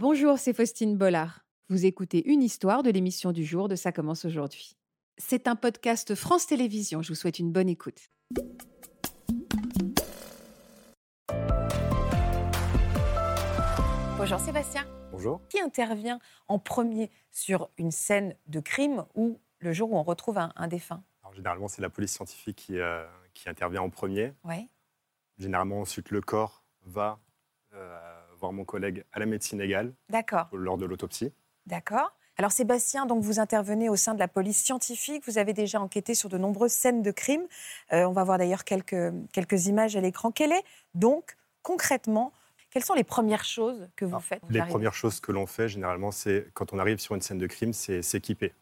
Bonjour, 0.00 0.38
c'est 0.38 0.52
Faustine 0.52 0.96
Bollard. 0.96 1.44
Vous 1.68 1.84
écoutez 1.84 2.24
une 2.30 2.40
histoire 2.40 2.84
de 2.84 2.90
l'émission 2.90 3.32
du 3.32 3.44
jour 3.44 3.66
de 3.66 3.74
Ça 3.74 3.90
commence 3.90 4.24
aujourd'hui. 4.24 4.76
C'est 5.16 5.48
un 5.48 5.56
podcast 5.56 6.14
France 6.14 6.46
Télévisions. 6.46 7.02
Je 7.02 7.08
vous 7.08 7.16
souhaite 7.16 7.40
une 7.40 7.50
bonne 7.50 7.68
écoute. 7.68 8.08
Bonjour 14.16 14.38
Sébastien. 14.38 14.86
Bonjour. 15.10 15.40
Qui 15.48 15.60
intervient 15.60 16.20
en 16.46 16.60
premier 16.60 17.10
sur 17.32 17.68
une 17.76 17.90
scène 17.90 18.36
de 18.46 18.60
crime 18.60 19.04
ou 19.16 19.40
le 19.58 19.72
jour 19.72 19.90
où 19.90 19.96
on 19.96 20.04
retrouve 20.04 20.38
un, 20.38 20.52
un 20.54 20.68
défunt? 20.68 21.02
Alors, 21.24 21.34
généralement, 21.34 21.66
c'est 21.66 21.82
la 21.82 21.90
police 21.90 22.12
scientifique 22.12 22.56
qui, 22.56 22.78
euh, 22.78 23.04
qui 23.34 23.48
intervient 23.48 23.82
en 23.82 23.90
premier. 23.90 24.32
Oui. 24.44 24.68
Généralement, 25.38 25.80
ensuite, 25.80 26.12
le 26.12 26.20
corps 26.20 26.62
va 26.86 27.18
euh, 27.74 28.07
voir 28.38 28.52
mon 28.52 28.64
collègue 28.64 29.04
à 29.12 29.18
la 29.18 29.26
médecine 29.26 29.60
égale 29.60 29.92
D'accord, 30.08 30.48
lors 30.52 30.78
de 30.78 30.86
l'autopsie. 30.86 31.32
d'accord. 31.66 32.12
Alors 32.40 32.52
Sébastien, 32.52 33.04
donc 33.04 33.24
vous 33.24 33.40
intervenez 33.40 33.88
au 33.88 33.96
sein 33.96 34.14
de 34.14 34.20
la 34.20 34.28
police 34.28 34.62
scientifique. 34.62 35.24
Vous 35.26 35.38
avez 35.38 35.52
déjà 35.52 35.80
enquêté 35.80 36.14
sur 36.14 36.28
de 36.28 36.38
nombreuses 36.38 36.70
scènes 36.70 37.02
de 37.02 37.10
crime. 37.10 37.42
Euh, 37.92 38.04
on 38.04 38.12
va 38.12 38.22
voir 38.22 38.38
d'ailleurs 38.38 38.62
quelques, 38.62 39.12
quelques 39.32 39.66
images 39.66 39.96
à 39.96 40.00
l'écran. 40.00 40.30
Quelle 40.30 40.52
est 40.52 40.62
donc 40.94 41.36
concrètement 41.62 42.32
quelles 42.70 42.84
sont 42.84 42.94
les 42.94 43.04
premières 43.04 43.44
choses 43.44 43.88
que 43.96 44.04
vous 44.04 44.20
faites 44.20 44.42
Les 44.50 44.60
premières 44.60 44.92
choses 44.92 45.20
que 45.20 45.32
l'on 45.32 45.46
fait, 45.46 45.68
généralement, 45.68 46.10
c'est 46.10 46.48
quand 46.52 46.74
on 46.74 46.78
arrive 46.78 46.98
sur 46.98 47.14
une 47.14 47.22
scène 47.22 47.38
de 47.38 47.46
crime, 47.46 47.72
c'est 47.72 48.02
s'équiper. 48.02 48.52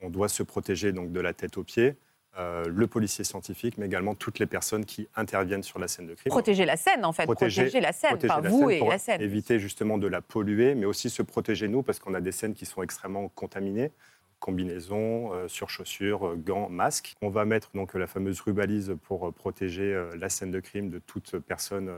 On 0.00 0.10
doit 0.10 0.28
se 0.28 0.42
protéger 0.42 0.92
donc 0.92 1.12
de 1.12 1.20
la 1.20 1.32
tête 1.32 1.56
aux 1.56 1.62
pieds, 1.62 1.96
euh, 2.38 2.64
le 2.66 2.86
policier 2.86 3.24
scientifique, 3.24 3.76
mais 3.76 3.86
également 3.86 4.14
toutes 4.14 4.38
les 4.38 4.46
personnes 4.46 4.84
qui 4.86 5.06
interviennent 5.16 5.62
sur 5.62 5.78
la 5.78 5.86
scène 5.86 6.06
de 6.06 6.14
crime. 6.14 6.30
Protéger 6.30 6.64
la 6.64 6.76
scène 6.78 7.04
en 7.04 7.12
fait, 7.12 7.24
protéger, 7.24 7.64
Protéger- 7.64 7.80
la 7.80 7.92
scène, 7.92 8.10
protéger 8.10 8.32
enfin 8.32 8.42
la 8.42 8.48
vous 8.48 8.60
scène 8.60 8.70
et 8.70 8.78
pour 8.78 8.88
la 8.90 8.98
scène. 8.98 9.20
Éviter 9.20 9.58
justement 9.58 9.98
de 9.98 10.06
la 10.06 10.22
polluer, 10.22 10.74
mais 10.74 10.86
aussi 10.86 11.10
se 11.10 11.22
protéger 11.22 11.68
nous, 11.68 11.82
parce 11.82 11.98
qu'on 11.98 12.14
a 12.14 12.20
des 12.22 12.32
scènes 12.32 12.54
qui 12.54 12.64
sont 12.64 12.82
extrêmement 12.82 13.28
contaminées. 13.28 13.90
Combinaisons, 14.38 15.32
euh, 15.34 15.46
surchaussures, 15.46 16.26
euh, 16.26 16.36
gants, 16.36 16.68
masques. 16.68 17.12
On 17.22 17.28
va 17.28 17.44
mettre 17.44 17.70
donc 17.74 17.94
la 17.94 18.06
fameuse 18.06 18.40
rubalise 18.40 18.96
pour 19.02 19.28
euh, 19.28 19.30
protéger 19.30 19.94
euh, 19.94 20.16
la 20.16 20.28
scène 20.28 20.50
de 20.50 20.58
crime 20.60 20.88
de 20.90 20.98
toute 20.98 21.38
personne 21.38 21.92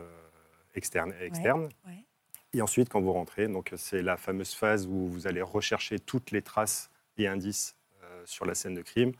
externe. 0.74 1.14
externe. 1.20 1.68
ouais. 1.86 2.04
Et 2.52 2.60
ensuite, 2.60 2.88
quand 2.88 3.00
vous 3.00 3.12
rentrez, 3.12 3.48
donc 3.48 3.72
c'est 3.76 4.02
la 4.02 4.16
fameuse 4.16 4.52
phase 4.54 4.86
où 4.86 5.08
vous 5.08 5.26
allez 5.26 5.42
rechercher 5.42 5.98
toutes 5.98 6.30
les 6.32 6.42
traces 6.42 6.90
et 7.18 7.26
indices 7.26 7.76
sur 8.26 8.46
la 8.46 8.54
scène 8.54 8.74
de 8.74 8.82
crime. 8.82 9.12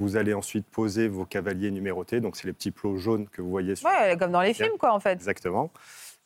Vous 0.00 0.16
allez 0.16 0.34
ensuite 0.34 0.66
poser 0.66 1.06
vos 1.08 1.24
cavaliers 1.24 1.70
numérotés, 1.70 2.20
donc 2.20 2.36
c'est 2.36 2.46
les 2.46 2.52
petits 2.52 2.72
plots 2.72 2.96
jaunes 2.96 3.28
que 3.28 3.40
vous 3.42 3.50
voyez 3.50 3.76
sur 3.76 3.88
Ouais, 3.88 4.16
comme 4.18 4.32
dans 4.32 4.40
les 4.42 4.52
films 4.54 4.76
quoi 4.78 4.92
en 4.92 5.00
fait. 5.00 5.12
Exactement. 5.12 5.70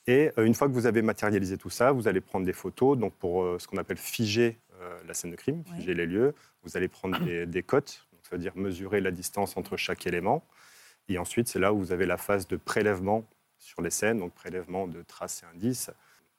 Et 0.06 0.30
euh, 0.38 0.44
une 0.46 0.54
fois 0.54 0.68
que 0.68 0.72
vous 0.72 0.86
avez 0.86 1.02
matérialisé 1.02 1.58
tout 1.58 1.68
ça, 1.68 1.92
vous 1.92 2.08
allez 2.08 2.22
prendre 2.22 2.46
des 2.46 2.54
photos 2.54 2.96
donc 2.96 3.12
pour 3.16 3.42
euh, 3.42 3.58
ce 3.58 3.68
qu'on 3.68 3.76
appelle 3.76 3.98
figer 3.98 4.58
euh, 4.80 4.96
la 5.06 5.12
scène 5.12 5.30
de 5.32 5.36
crime, 5.36 5.62
Ouais. 5.70 5.76
figer 5.80 5.92
les 5.94 6.06
lieux. 6.06 6.34
Vous 6.62 6.78
allez 6.78 6.88
prendre 6.88 7.18
des, 7.20 7.44
des 7.44 7.62
cotes, 7.62 8.06
donc 8.12 8.20
ça 8.22 8.30
veut 8.36 8.38
dire 8.40 8.52
mesurer 8.56 9.02
la 9.02 9.10
distance 9.10 9.56
entre 9.58 9.76
chaque 9.76 10.06
élément. 10.06 10.42
Et 11.10 11.18
ensuite, 11.18 11.48
c'est 11.48 11.58
là 11.58 11.74
où 11.74 11.78
vous 11.78 11.92
avez 11.92 12.06
la 12.06 12.16
phase 12.16 12.48
de 12.48 12.56
prélèvement 12.56 13.24
sur 13.58 13.82
les 13.82 13.90
scènes, 13.90 14.18
donc 14.18 14.32
prélèvement 14.32 14.86
de 14.86 15.02
traces 15.02 15.42
et 15.42 15.54
indices. 15.56 15.90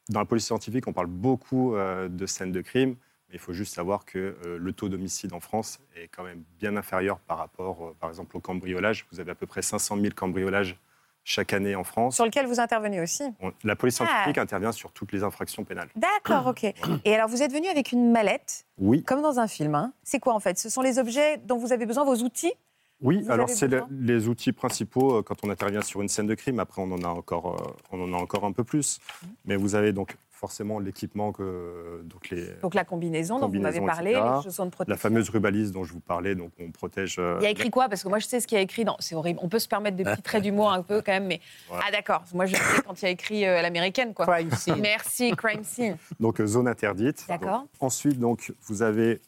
Dans 0.09 0.19
la 0.19 0.25
police 0.25 0.45
scientifique, 0.45 0.87
on 0.87 0.93
parle 0.93 1.07
beaucoup 1.07 1.75
de 1.75 2.25
scènes 2.25 2.51
de 2.51 2.61
crime, 2.61 2.95
mais 3.29 3.35
il 3.35 3.39
faut 3.39 3.53
juste 3.53 3.73
savoir 3.75 4.05
que 4.05 4.35
euh, 4.45 4.57
le 4.57 4.73
taux 4.73 4.89
d'homicide 4.89 5.33
en 5.33 5.39
France 5.39 5.79
est 5.95 6.07
quand 6.07 6.23
même 6.23 6.43
bien 6.59 6.75
inférieur 6.75 7.19
par 7.19 7.37
rapport, 7.37 7.85
euh, 7.85 7.95
par 7.99 8.09
exemple, 8.09 8.35
au 8.37 8.39
cambriolage. 8.39 9.05
Vous 9.11 9.19
avez 9.19 9.31
à 9.31 9.35
peu 9.35 9.45
près 9.45 9.61
500 9.61 9.97
000 9.97 10.07
cambriolages 10.15 10.77
chaque 11.23 11.53
année 11.53 11.75
en 11.75 11.83
France. 11.83 12.15
Sur 12.15 12.25
lequel 12.25 12.47
vous 12.47 12.59
intervenez 12.59 13.01
aussi? 13.01 13.23
On- 13.39 13.51
La 13.63 13.75
police 13.75 13.99
Ah. 14.01 14.05
scientifique 14.07 14.37
intervient 14.39 14.71
sur 14.71 14.91
toutes 14.91 15.11
les 15.11 15.23
infractions 15.23 15.63
pénales. 15.63 15.89
D'accord, 15.95 16.47
ok. 16.47 16.63
Et 17.05 17.13
alors 17.13 17.29
vous 17.29 17.43
êtes 17.43 17.51
venu 17.53 17.67
avec 17.67 17.91
une 17.91 18.11
mallette, 18.11 18.65
Oui, 18.79 19.03
comme 19.03 19.21
dans 19.21 19.39
un 19.39 19.47
film. 19.47 19.75
hein. 19.75 19.93
C'est 20.03 20.19
quoi 20.19 20.33
en 20.33 20.39
fait? 20.39 20.57
Ce 20.57 20.69
sont 20.69 20.81
les 20.81 20.97
objets 20.97 21.37
dont 21.37 21.57
vous 21.57 21.71
avez 21.71 21.85
besoin, 21.85 22.03
vos 22.05 22.15
outils? 22.23 22.53
Oui. 23.01 23.21
Vous 23.21 23.31
Alors 23.31 23.49
c'est 23.49 23.67
le- 23.67 23.83
les 23.91 24.27
outils 24.27 24.51
principaux 24.53 25.17
euh, 25.19 25.21
quand 25.21 25.35
on 25.45 25.49
intervient 25.49 25.81
sur 25.81 26.01
une 26.01 26.09
scène 26.09 26.27
de 26.27 26.35
crime. 26.35 26.59
Après, 26.59 26.81
on 26.81 26.91
en 26.91 27.01
a 27.03 27.07
encore, 27.07 27.75
on 27.91 28.01
en 28.01 28.17
a 28.17 28.17
encore 28.21 28.43
un 28.43 28.51
peu 28.51 28.63
plus. 28.63 28.99
Mmh. 28.99 29.27
Mais 29.45 29.55
vous 29.55 29.75
avez 29.75 29.93
donc 29.93 30.15
forcément 30.39 30.79
l'équipement 30.79 31.33
que 31.33 32.01
donc 32.05 32.29
les, 32.29 32.47
Donc 32.61 32.73
la 32.73 32.85
combinaison 32.85 33.39
dont 33.39 33.49
vous 33.49 33.59
m'avez 33.59 33.81
parlé, 33.81 34.11
etc. 34.11 34.25
les 34.37 34.43
chaussons 34.43 34.65
de 34.65 34.69
protection. 34.71 34.93
la 34.93 34.97
fameuse 34.97 35.29
rubalise 35.29 35.73
dont 35.73 35.83
je 35.83 35.91
vous 35.91 35.99
parlais. 35.99 36.33
Donc 36.33 36.51
on 36.59 36.71
protège. 36.71 37.17
euh, 37.19 37.37
Il 37.41 37.43
y 37.43 37.47
a 37.47 37.49
écrit 37.49 37.69
quoi? 37.69 37.89
Parce 37.89 38.03
que 38.03 38.07
moi 38.07 38.19
je 38.19 38.25
sais 38.25 38.39
ce 38.39 38.47
qu'il 38.47 38.55
y 38.55 38.59
a 38.59 38.61
écrit. 38.61 38.85
Non, 38.85 38.95
c'est 38.99 39.15
horrible. 39.15 39.39
On 39.43 39.49
peut 39.49 39.59
se 39.59 39.67
permettre 39.67 39.97
des 39.97 40.05
petits 40.05 40.21
traits 40.21 40.41
d'humour 40.43 40.71
un 40.71 40.81
peu 40.81 41.01
quand 41.01 41.11
même, 41.11 41.27
mais 41.27 41.41
Voilà. 41.67 41.83
ah 41.87 41.91
d'accord. 41.91 42.23
Moi 42.33 42.45
je 42.45 42.55
sais 42.55 42.81
quand 42.85 43.01
il 43.01 43.05
y 43.05 43.07
a 43.09 43.11
écrit 43.11 43.45
euh, 43.45 43.61
l'américaine 43.61 44.13
quoi. 44.13 44.25
Crime 44.25 44.51
scene. 44.51 44.79
Merci, 44.79 45.35
crime 45.35 45.63
scene. 45.65 45.97
Donc 46.21 46.39
euh, 46.39 46.47
zone 46.47 46.69
interdite. 46.69 47.25
D'accord. 47.27 47.59
Donc, 47.61 47.69
ensuite, 47.81 48.17
donc 48.17 48.53
vous 48.61 48.81
avez 48.81 49.19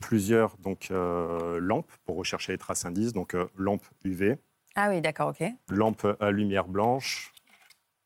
plusieurs 0.00 0.56
donc 0.58 0.88
euh, 0.90 1.58
lampes 1.60 1.90
pour 2.04 2.16
rechercher 2.16 2.52
les 2.52 2.58
traces 2.58 2.84
indices. 2.84 3.12
Donc 3.14 3.34
euh, 3.34 3.46
lampe 3.56 3.82
UV, 4.04 4.36
Ah 4.74 4.88
oui, 4.90 5.00
d'accord, 5.00 5.28
ok. 5.30 5.48
lampe 5.70 6.06
à 6.20 6.30
lumière 6.30 6.68
blanche. 6.68 7.32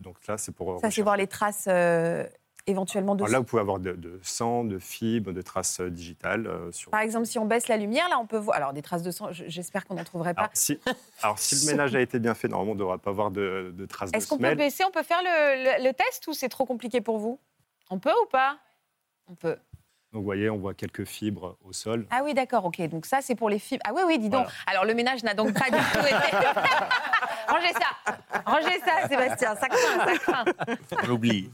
Donc 0.00 0.16
là, 0.27 0.38
c'est 0.38 0.53
pour 0.53 0.81
Ça 0.81 0.91
c'est 0.91 1.03
voir 1.03 1.16
les 1.16 1.27
traces 1.27 1.66
euh, 1.69 2.27
éventuellement 2.66 3.15
de. 3.15 3.22
Alors 3.22 3.33
là, 3.33 3.38
vous 3.38 3.44
pouvez 3.44 3.61
avoir 3.61 3.78
de, 3.81 3.93
de 3.93 4.19
sang, 4.22 4.65
de 4.65 4.78
fibres, 4.78 5.33
de 5.33 5.43
traces 5.43 5.81
euh, 5.81 5.91
digitales. 5.91 6.47
euh, 6.47 6.72
sur... 6.72 6.91
Par 6.91 7.00
exemple, 7.00 7.27
si 7.27 7.38
on 7.38 7.44
baisse 7.44 7.69
la 7.69 7.77
lumière, 7.77 8.09
là 8.09 8.19
on 8.19 8.27
peut 8.27 8.38
voir. 8.38 8.56
Alors 8.56 8.72
des 8.72 8.83
traces 8.83 9.03
de 9.03 9.11
sang. 9.11 9.28
J'espère 9.31 9.84
qu'on 9.87 9.94
n'en 9.94 10.05
trouverait 10.05 10.33
pas. 10.34 10.43
Alors 10.43 10.50
si, 10.55 10.78
alors, 11.22 11.38
si 11.38 11.55
le 11.66 11.71
ménage 11.72 11.94
a 11.94 12.00
été 12.00 12.19
bien 12.19 12.34
fait, 12.34 12.49
normalement, 12.49 12.72
on 12.72 12.75
ne 12.77 12.81
devra 12.81 12.99
pas 12.99 13.11
avoir 13.11 13.31
de, 13.31 13.75
de 13.77 13.87
traces 13.87 14.11
de 14.12 14.16
Est-ce 14.16 14.28
qu'on 14.28 14.38
peut 14.38 14.55
baisser 14.55 14.84
On 14.84 14.91
peut 14.91 15.03
faire 15.03 15.21
le, 15.22 15.78
le- 15.83 15.84
le 15.88 15.93
test 15.93 16.27
ou 16.28 16.32
c'est 16.32 16.49
trop 16.49 16.65
compliqué 16.65 17.00
pour 17.00 17.19
vous? 17.19 17.38
On 17.91 17.99
peut 17.99 18.12
ou 18.22 18.27
pas? 18.27 18.56
On 19.28 19.34
peut. 19.34 19.56
Donc, 20.12 20.22
vous 20.22 20.25
voyez, 20.25 20.50
on 20.50 20.56
voit 20.56 20.75
quelques 20.75 21.05
fibres 21.05 21.56
au 21.65 21.72
sol. 21.72 22.05
Ah 22.11 22.22
oui, 22.25 22.34
d'accord, 22.34 22.65
ok. 22.65 22.81
Donc 22.88 23.06
ça, 23.06 23.21
c'est 23.22 23.37
pour 23.37 23.49
les 23.50 23.59
fibres. 23.61 23.82
Ah 23.87 23.93
oui, 23.94 24.03
oui, 24.06 24.19
dis 24.19 24.28
donc. 24.28 24.43
Voilà. 24.44 24.50
Alors 24.67 24.84
le 24.84 24.94
ménage 24.94 25.22
n'a 25.22 25.34
donc 25.34 25.53
pas 25.53 25.71
du 25.71 25.77
tout 25.93 26.05
été. 26.06 26.17
Rangez 27.50 27.72
ça, 27.72 28.43
rangez 28.47 28.81
ça, 28.84 29.09
Sébastien. 29.09 29.56
Ça 29.56 29.69
craint, 29.69 30.06
ça 30.06 30.19
craint. 30.19 31.05
J'oublie. 31.05 31.50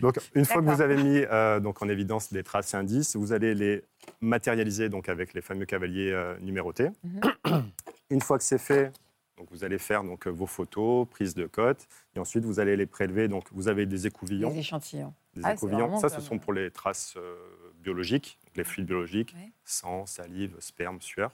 Donc, 0.00 0.16
une 0.34 0.44
fois 0.44 0.62
que 0.62 0.66
vous 0.70 0.80
avez 0.80 0.96
mis 0.96 1.18
euh, 1.30 1.60
donc, 1.60 1.82
en 1.82 1.88
évidence 1.88 2.32
des 2.32 2.42
traces 2.42 2.72
et 2.74 2.76
indices, 2.76 3.16
vous 3.16 3.32
allez 3.32 3.54
les 3.54 3.84
matérialiser 4.20 4.88
donc, 4.88 5.08
avec 5.08 5.34
les 5.34 5.42
fameux 5.42 5.66
cavaliers 5.66 6.10
euh, 6.12 6.36
numérotés. 6.40 6.88
Mhm. 7.04 7.70
une 8.10 8.20
fois 8.20 8.38
que 8.38 8.44
c'est 8.44 8.58
fait, 8.58 8.92
donc, 9.36 9.48
vous 9.50 9.64
allez 9.64 9.78
faire 9.78 10.02
donc, 10.04 10.26
vos 10.26 10.46
photos, 10.46 11.06
prise 11.08 11.34
de 11.34 11.46
cote, 11.46 11.86
et 12.16 12.18
ensuite 12.18 12.44
vous 12.44 12.60
allez 12.60 12.76
les 12.76 12.86
prélever. 12.86 13.28
Donc, 13.28 13.44
vous 13.52 13.68
avez 13.68 13.86
des 13.86 14.06
écouvillons. 14.06 14.50
Les 14.50 14.58
échantillons. 14.58 15.12
Des 15.34 15.42
Ah, 15.44 15.52
écouvillons. 15.54 15.96
Ça, 15.98 16.08
comme- 16.08 16.20
ce 16.20 16.24
sont 16.26 16.38
pour 16.38 16.52
les 16.52 16.70
traces 16.70 17.14
euh, 17.16 17.36
biologiques, 17.76 18.38
donc 18.46 18.56
les 18.56 18.64
fluides 18.64 18.86
biologiques, 18.86 19.34
Ouais. 19.36 19.50
sang, 19.64 20.06
salive, 20.06 20.56
sperme, 20.58 21.00
sueur. 21.00 21.30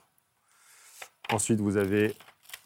Ensuite, 1.32 1.60
vous 1.60 1.76
avez 1.76 2.14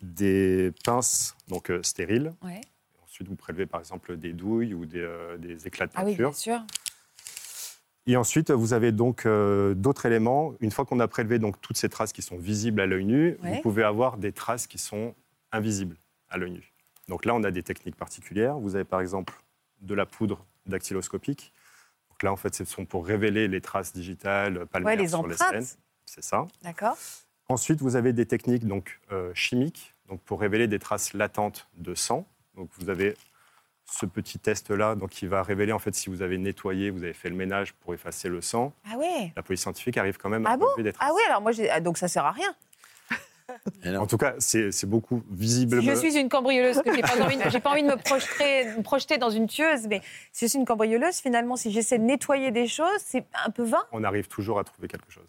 des 0.03 0.73
pinces 0.85 1.37
donc, 1.49 1.71
euh, 1.71 1.83
stériles. 1.83 2.33
Ouais. 2.43 2.61
Ensuite, 3.05 3.29
vous 3.29 3.37
prélevez 3.37 3.67
par 3.67 3.81
exemple 3.81 4.17
des 4.17 4.33
douilles 4.33 4.75
ou 4.75 4.87
des, 4.87 5.01
euh, 5.01 5.37
des 5.37 5.67
éclats 5.67 5.87
de 5.87 5.93
Ah 5.95 6.05
oui, 6.05 6.13
peinture. 6.13 6.31
bien 6.31 6.37
sûr. 6.37 6.61
Et 8.07 8.17
ensuite, 8.17 8.51
vous 8.51 8.73
avez 8.73 8.93
donc 8.93 9.27
euh, 9.27 9.75
d'autres 9.75 10.07
éléments. 10.07 10.55
Une 10.61 10.71
fois 10.71 10.85
qu'on 10.85 11.01
a 11.01 11.07
prélevé 11.09 11.39
donc 11.39 11.61
toutes 11.61 11.77
ces 11.77 11.89
traces 11.89 12.13
qui 12.13 12.23
sont 12.23 12.39
visibles 12.39 12.81
à 12.81 12.87
l'œil 12.87 13.05
nu, 13.05 13.37
Ouais. 13.43 13.57
vous 13.57 13.61
pouvez 13.63 13.83
avoir 13.85 14.17
des 14.17 14.33
traces 14.33 14.67
qui 14.67 14.79
sont 14.79 15.15
invisibles 15.53 15.97
à 16.29 16.39
l'œil 16.39 16.53
nu. 16.53 16.73
Donc 17.09 17.25
là, 17.25 17.35
on 17.35 17.43
a 17.45 17.51
des 17.51 17.63
techniques 17.63 17.97
particulières. 17.97 18.57
Vous 18.59 18.75
avez 18.75 18.85
par 18.85 19.01
exemple 19.01 19.35
de 19.81 19.95
la 19.95 20.07
poudre 20.07 20.47
dactyloscopique. 20.67 21.53
Donc 22.09 22.23
là, 22.23 22.33
en 22.33 22.37
fait, 22.37 22.55
ce 22.55 22.65
sont 22.65 22.87
pour 22.87 23.07
révéler 23.07 23.49
les 23.49 23.61
traces 23.61 23.93
digitales 23.93 24.67
palmaires 24.67 24.95
Ouais, 24.97 25.03
les 25.03 25.09
sur 25.09 25.27
les 25.27 25.37
scènes. 25.37 25.67
C'est 26.07 26.25
ça. 26.25 26.47
D'accord. 26.63 26.97
Ensuite, 27.51 27.81
vous 27.81 27.97
avez 27.97 28.13
des 28.13 28.27
techniques 28.27 28.65
donc, 28.65 29.01
euh, 29.11 29.33
chimiques 29.35 29.93
donc, 30.09 30.21
pour 30.21 30.41
révéler 30.41 30.69
des 30.69 30.79
traces 30.79 31.15
latentes 31.15 31.69
de 31.79 31.97
sang. 31.97 32.25
Donc, 32.57 32.69
vous 32.79 32.91
avez 32.91 33.17
ce 33.91 34.07
petit 34.07 34.39
test-là 34.39 34.95
donc, 34.95 35.11
qui 35.11 35.27
va 35.27 35.43
révéler 35.43 35.73
en 35.73 35.81
fait, 35.81 35.93
si 35.97 36.11
vous 36.11 36.23
avez 36.23 36.39
nettoyé, 36.39 36.91
vous 36.91 37.03
avez 37.03 37.13
fait 37.13 37.29
le 37.29 37.35
ménage 37.35 37.73
pour 37.73 37.93
effacer 37.93 38.29
le 38.29 38.41
sang. 38.41 38.73
Ah 38.89 38.97
ouais. 38.97 39.33
La 39.35 39.43
police 39.43 39.63
scientifique 39.63 39.97
arrive 39.97 40.17
quand 40.17 40.29
même 40.29 40.47
à 40.47 40.51
Ah 40.53 40.57
bon? 40.57 40.67
relever 40.67 40.85
des 40.85 40.93
traces. 40.93 41.09
Ah 41.11 41.13
oui, 41.13 41.23
alors 41.29 41.41
moi, 41.43 41.51
j'ai... 41.51 41.69
ah, 41.69 41.81
donc 41.81 41.99
ça 41.99 42.07
sert 42.07 42.25
à 42.25 42.31
rien. 42.33 42.55
En 43.99 44.07
tout 44.07 44.17
cas, 44.17 44.35
c'est 44.39 44.71
c'est 44.71 44.87
beaucoup 44.87 45.25
visible. 45.29 45.81
Si 45.83 45.89
je 45.89 45.95
suis 45.97 46.17
une 46.17 46.29
cambrioleuse, 46.29 46.81
que 46.83 46.95
j'ai 46.95 47.03
pas 47.03 47.21
envie, 47.21 47.37
j'ai 47.51 47.59
pas 47.59 47.71
envie 47.71 47.83
de 47.83 47.89
me 47.89 47.97
projeter, 47.97 48.67
me 48.77 48.83
projeter 48.85 49.19
dans 49.19 49.31
une 49.31 49.49
tueuse, 49.49 49.89
mais 49.89 50.03
si 50.33 50.45
je 50.45 50.51
suis 50.51 50.59
une 50.61 50.65
cambrioleuse, 50.65 51.17
finalement, 51.17 51.57
si 51.57 51.73
j'essaie 51.73 51.99
de 51.99 52.05
nettoyer 52.05 52.53
des 52.53 52.69
choses, 52.69 53.01
c'est 53.05 53.27
un 53.45 53.51
peu 53.51 53.65
vain? 53.65 53.85
On 53.91 54.05
arrive 54.05 54.29
toujours 54.29 54.61
à 54.61 54.63
trouver 54.63 54.87
quelque 54.87 55.11
chose. 55.11 55.27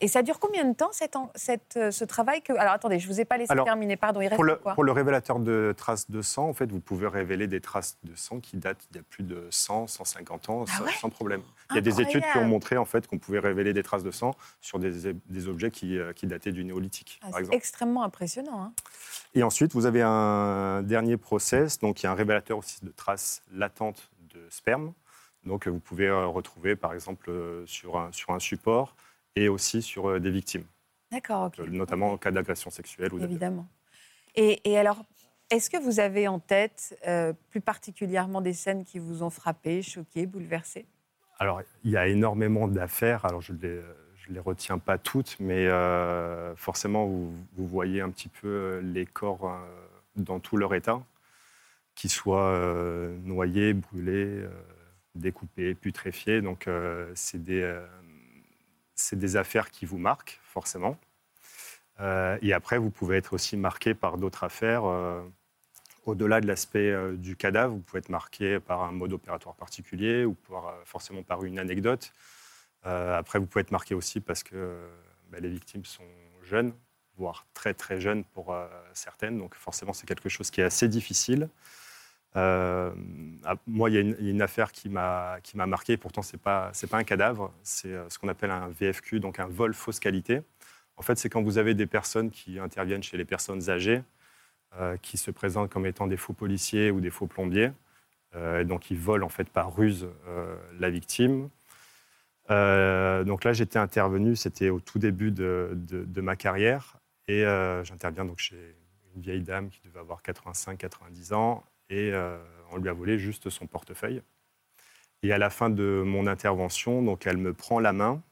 Et 0.00 0.08
ça 0.08 0.22
dure 0.22 0.38
combien 0.40 0.64
de 0.64 0.74
temps 0.74 0.88
cette, 0.92 1.14
en- 1.16 1.30
cette, 1.34 1.76
euh, 1.76 1.90
ce 1.90 2.04
travail 2.04 2.40
que... 2.42 2.52
Alors 2.54 2.72
attendez, 2.72 2.98
je 2.98 3.06
vous 3.06 3.20
ai 3.20 3.24
pas 3.24 3.36
laissé 3.36 3.52
Alors, 3.52 3.64
terminer, 3.64 3.96
pardon, 3.96 4.20
il 4.20 4.24
reste 4.28 4.36
Pour 4.36 4.44
le, 4.44 4.56
quoi? 4.56 4.74
pour 4.74 4.84
le 4.84 4.92
révélateur 4.92 5.38
de 5.40 5.74
traces 5.76 6.10
de 6.10 6.22
sang, 6.22 6.48
en 6.48 6.54
fait, 6.54 6.70
vous 6.72 6.80
pouvez 6.80 7.06
révéler 7.06 7.46
des 7.46 7.60
traces 7.60 7.98
de 8.02 8.14
sang 8.16 8.40
qui 8.40 8.56
datent 8.56 8.86
d'il 8.90 8.96
y 8.96 9.00
a 9.00 9.02
plus 9.08 9.24
de 9.24 9.46
100, 9.50 9.86
150 9.86 10.48
ans, 10.48 10.64
Ah 10.66 10.78
sans, 10.78 10.84
ouais? 10.84 10.92
sans 11.00 11.10
problème. 11.10 11.42
Il 11.70 11.76
y 11.76 11.78
a 11.78 11.82
des 11.82 12.00
études 12.00 12.24
qui 12.32 12.38
ont 12.38 12.44
montré 12.44 12.76
en 12.76 12.84
fait 12.84 13.06
qu'on 13.06 13.18
pouvait 13.18 13.38
révéler 13.40 13.72
des 13.72 13.82
traces 13.82 14.02
de 14.04 14.10
sang 14.10 14.34
sur 14.60 14.78
des, 14.78 15.12
des 15.12 15.48
objets 15.48 15.70
qui, 15.70 15.98
euh, 15.98 16.12
qui 16.12 16.26
dataient 16.26 16.52
du 16.52 16.64
néolithique, 16.64 17.18
Ah, 17.20 17.26
par 17.26 17.34
C'est 17.34 17.40
exemple. 17.40 17.56
extrêmement 17.56 18.04
impressionnant. 18.04 18.62
hein. 18.62 18.72
Et 19.34 19.42
ensuite, 19.42 19.72
vous 19.74 19.86
avez 19.86 20.02
un 20.02 20.82
dernier 20.82 21.16
process, 21.16 21.78
donc 21.78 22.02
il 22.02 22.04
y 22.04 22.06
a 22.06 22.12
un 22.12 22.14
révélateur 22.14 22.58
aussi 22.58 22.84
de 22.84 22.90
traces 22.90 23.42
latentes 23.52 24.10
de 24.32 24.40
sperme. 24.50 24.92
Donc 25.44 25.68
vous 25.68 25.80
pouvez 25.80 26.10
retrouver 26.10 26.74
par 26.74 26.94
exemple 26.94 27.30
sur 27.66 27.98
un, 27.98 28.10
sur 28.12 28.30
un 28.30 28.38
support 28.38 28.94
et 29.36 29.48
aussi 29.48 29.82
sur 29.82 30.20
des 30.20 30.30
victimes. 30.30 30.64
D'accord, 31.10 31.46
ok. 31.46 31.66
Notamment 31.68 32.12
en 32.12 32.18
cas 32.18 32.30
d'agression 32.30 32.70
sexuelle 32.70 33.12
ou 33.12 33.22
Évidemment. 33.22 33.66
Et, 34.34 34.60
et, 34.70 34.78
alors, 34.78 35.04
est-ce 35.50 35.70
que 35.70 35.76
vous 35.76 36.00
avez 36.00 36.26
en 36.28 36.40
tête 36.40 36.98
plus 37.50 37.60
particulièrement 37.60 38.40
des 38.40 38.52
scènes 38.52 38.84
qui 38.84 38.98
vous 38.98 39.22
ont 39.22 39.30
frappé, 39.30 39.82
choqué, 39.82 40.26
bouleversé? 40.26 40.86
Alors, 41.38 41.62
il 41.84 41.90
y 41.90 41.96
a 41.96 42.06
énormément 42.08 42.68
d'affaires. 42.68 43.24
Alors, 43.24 43.40
je 43.40 43.52
les, 43.52 43.80
je 44.24 44.30
ne 44.30 44.34
les 44.34 44.40
retiens 44.40 44.78
pas 44.78 44.96
toutes, 44.96 45.36
mais 45.38 45.66
euh, 45.66 46.56
forcément, 46.56 47.06
vous, 47.06 47.66
voyez 47.66 48.00
un 48.00 48.10
petit 48.10 48.28
peu 48.28 48.48
euh, 48.48 48.80
les 48.80 49.04
corps 49.04 49.50
euh, 49.50 49.58
dans 50.16 50.40
tout 50.40 50.56
leur 50.56 50.74
état, 50.74 51.02
qu'ils 51.94 52.10
soient 52.10 52.58
noyés, 53.24 53.72
brûlés, 53.72 54.44
découpés, 55.14 55.74
putréfiés. 55.74 56.40
Donc, 56.40 56.68
c'est 57.14 57.42
des, 57.42 57.62
des, 59.12 59.36
affaires 59.36 59.70
qui 59.70 59.86
vous 59.86 59.98
marquent, 59.98 60.40
forcément. 60.44 60.98
et 62.00 62.52
après, 62.52 62.78
vous 62.78 62.90
pouvez 62.90 63.16
être 63.16 63.32
aussi 63.32 63.56
marqué 63.56 63.94
par 63.94 64.18
d'autres 64.18 64.44
affaires. 64.44 64.84
Au-delà 66.06 66.40
de 66.40 66.46
l'aspect 66.46 66.94
du 67.16 67.36
cadavre, 67.36 67.74
vous 67.74 67.80
pouvez 67.80 67.98
être 67.98 68.08
marqué 68.08 68.60
par 68.60 68.82
un 68.82 68.92
mode 68.92 69.12
opératoire 69.12 69.54
particulier 69.54 70.24
ou 70.24 70.36
forcément 70.84 71.22
par 71.22 71.44
une 71.44 71.58
anecdote. 71.58 72.12
Euh, 72.86 73.18
après, 73.18 73.38
vous 73.38 73.46
pouvez 73.46 73.62
être 73.62 73.70
marqué 73.70 73.94
aussi 73.94 74.20
parce 74.20 74.42
que 74.42 74.54
euh, 74.54 74.88
bah, 75.30 75.38
les 75.40 75.48
victimes 75.48 75.84
sont 75.84 76.04
jeunes, 76.42 76.72
voire 77.16 77.46
très 77.54 77.74
très 77.74 78.00
jeunes 78.00 78.24
pour 78.24 78.52
euh, 78.52 78.66
certaines. 78.92 79.38
Donc 79.38 79.54
forcément, 79.54 79.92
c'est 79.92 80.06
quelque 80.06 80.28
chose 80.28 80.50
qui 80.50 80.60
est 80.60 80.64
assez 80.64 80.88
difficile. 80.88 81.48
Ah, 82.34 83.56
moi, 83.66 83.90
il 83.90 83.94
y, 83.94 83.98
a 83.98 84.30
une 84.30 84.42
affaire 84.42 84.72
qui 84.72 84.88
m'a 84.88 85.40
marqué, 85.54 85.96
pourtant 85.96 86.22
ce 86.22 86.36
n'est 86.36 86.42
pas, 86.42 86.72
pas 86.90 86.98
un 86.98 87.04
cadavre, 87.04 87.52
c'est 87.62 87.94
ce 88.08 88.18
qu'on 88.18 88.28
appelle 88.28 88.50
un 88.50 88.68
VFQ, 88.68 89.20
donc 89.20 89.38
un 89.38 89.46
vol 89.46 89.74
fausse 89.74 90.00
qualité. 90.00 90.42
En 90.96 91.02
fait, 91.02 91.16
c'est 91.18 91.28
quand 91.28 91.42
vous 91.42 91.58
avez 91.58 91.74
des 91.74 91.86
personnes 91.86 92.30
qui 92.30 92.58
interviennent 92.58 93.02
chez 93.02 93.16
les 93.16 93.24
personnes 93.24 93.70
âgées, 93.70 94.02
qui 95.02 95.16
se 95.16 95.30
présentent 95.30 95.70
comme 95.70 95.86
étant 95.86 96.06
des 96.06 96.16
faux 96.16 96.32
policiers 96.32 96.90
ou 96.90 97.00
des 97.00 97.10
faux 97.10 97.26
plombiers, 97.26 97.70
et 98.36 98.64
donc 98.64 98.90
ils 98.90 98.98
volent 98.98 99.26
en 99.26 99.30
fait 99.30 99.48
par 99.48 99.74
ruse 99.74 100.08
la 100.78 100.90
victime. 100.90 101.50
Euh, 102.50 103.24
donc 103.24 103.44
là, 103.44 103.52
j'étais 103.52 103.78
intervenu, 103.78 104.36
c'était 104.36 104.70
au 104.70 104.80
tout 104.80 104.98
début 104.98 105.30
de, 105.30 106.20
ma 106.20 106.36
carrière. 106.36 106.98
Et 107.28 107.44
euh, 107.44 107.82
j'interviens 107.84 108.24
donc 108.24 108.38
chez 108.38 108.76
une 109.14 109.22
vieille 109.22 109.42
dame 109.42 109.70
qui 109.70 109.80
devait 109.84 110.00
avoir 110.00 110.22
85-90 110.22 111.34
ans. 111.34 111.64
Et 111.90 112.12
euh, 112.12 112.38
on 112.70 112.76
lui 112.76 112.88
a 112.88 112.92
volé 112.92 113.18
juste 113.18 113.50
son 113.50 113.66
portefeuille. 113.66 114.22
Et 115.22 115.32
à 115.32 115.38
la 115.38 115.50
fin 115.50 115.70
de 115.70 116.02
mon 116.04 116.26
intervention, 116.26 117.02
donc 117.02 117.26
elle 117.26 117.38
me 117.38 117.54
prend 117.54 117.80
la 117.80 117.92
main, 117.92 118.22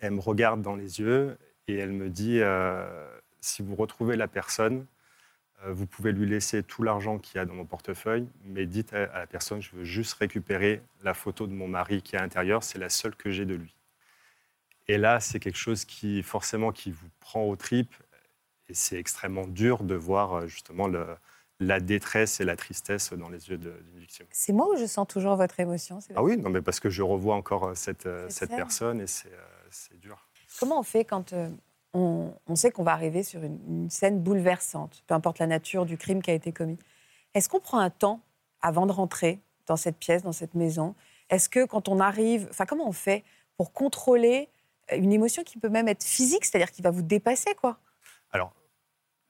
elle 0.00 0.12
me 0.12 0.20
regarde 0.20 0.60
dans 0.60 0.76
les 0.76 1.00
yeux 1.00 1.38
et 1.68 1.76
elle 1.76 1.92
me 1.92 2.10
dit 2.10 2.40
si 3.40 3.62
vous 3.62 3.74
retrouvez 3.74 4.16
la 4.16 4.28
personne, 4.28 4.86
euh, 5.64 5.72
vous 5.72 5.86
pouvez 5.86 6.12
lui 6.12 6.26
laisser 6.26 6.62
tout 6.62 6.82
l'argent 6.82 7.18
qu'il 7.18 7.36
y 7.36 7.38
a 7.40 7.44
dans 7.44 7.54
mon 7.54 7.66
portefeuille, 7.66 8.26
mais 8.44 8.66
dites 8.66 8.92
à, 8.94 9.18
la 9.18 9.26
personne, 9.26 9.60
je 9.60 9.70
veux 9.76 9.84
juste 9.84 10.14
récupérer 10.14 10.80
la 11.02 11.14
photo 11.14 11.46
de 11.46 11.52
mon 11.52 11.68
mari 11.68 12.02
qui 12.02 12.16
est 12.16 12.18
à 12.18 12.22
l'intérieur, 12.22 12.62
c'est 12.62 12.78
la 12.78 12.88
seule 12.88 13.14
que 13.14 13.30
j'ai 13.30 13.44
de 13.44 13.54
lui. 13.54 13.74
Et 14.88 14.98
là, 14.98 15.20
c'est 15.20 15.38
quelque 15.38 15.58
chose 15.58 15.84
qui, 15.84 16.22
forcément, 16.22 16.72
qui 16.72 16.90
vous 16.90 17.08
prend 17.20 17.42
aux 17.42 17.56
tripes, 17.56 17.94
et 18.68 18.74
c'est 18.74 18.98
extrêmement 18.98 19.46
dur 19.46 19.84
de 19.84 19.94
voir 19.94 20.34
euh, 20.34 20.46
justement 20.46 20.88
la 21.66 21.80
détresse 21.80 22.40
et 22.40 22.44
la 22.44 22.56
tristesse 22.56 23.12
dans 23.12 23.28
les 23.28 23.48
yeux 23.48 23.58
d'une 23.58 23.98
victime. 23.98 24.26
C'est 24.30 24.52
moi 24.52 24.68
ou 24.72 24.76
je 24.76 24.86
sens 24.86 25.06
toujours 25.08 25.36
votre 25.36 25.58
émotion 25.60 25.98
Ah 26.14 26.22
oui, 26.22 26.36
non, 26.36 26.50
mais 26.50 26.62
parce 26.62 26.80
que 26.80 26.90
je 26.90 27.02
revois 27.02 27.34
encore 27.34 27.64
euh, 27.64 27.74
cette, 27.74 28.08
cette 28.28 28.50
personne 28.50 29.00
et 29.00 29.06
c'est 29.06 29.30
dur. 30.00 30.28
Comment 30.58 30.80
on 30.80 30.82
fait 30.82 31.04
quand 31.04 31.32
on, 31.94 32.32
sait 32.54 32.70
qu'on 32.70 32.82
va 32.82 32.92
arriver 32.92 33.22
sur 33.22 33.42
une, 33.42 33.88
scène 33.90 34.20
bouleversante, 34.20 35.02
peu 35.06 35.14
importe 35.14 35.38
la 35.38 35.46
nature 35.46 35.86
du 35.86 35.96
crime 35.96 36.22
qui 36.22 36.30
a 36.30 36.34
été 36.34 36.52
commis? 36.52 36.78
Est-ce 37.34 37.48
qu'on 37.48 37.60
prend 37.60 37.78
un 37.78 37.90
temps 37.90 38.20
avant 38.60 38.86
de 38.86 38.92
rentrer 38.92 39.40
dans 39.66 39.76
cette 39.76 39.96
pièce, 39.96 40.22
dans 40.22 40.32
cette 40.32 40.54
maison? 40.54 40.94
Est-ce 41.30 41.48
que 41.48 41.64
quand 41.64 41.88
on 41.88 42.00
arrive, 42.00 42.46
enfin 42.50 42.66
comment 42.66 42.88
on 42.88 42.92
fait 42.92 43.24
pour 43.56 43.72
contrôler 43.72 44.48
une 44.92 45.12
émotion 45.12 45.42
qui 45.42 45.58
peut 45.58 45.68
même 45.68 45.88
être 45.88 46.04
physique, 46.04 46.44
c'est-à-dire 46.44 46.70
qui 46.70 46.82
va 46.82 46.90
vous 46.90 47.02
dépasser 47.02 47.54
quoi? 47.54 47.78
Alors, 48.32 48.52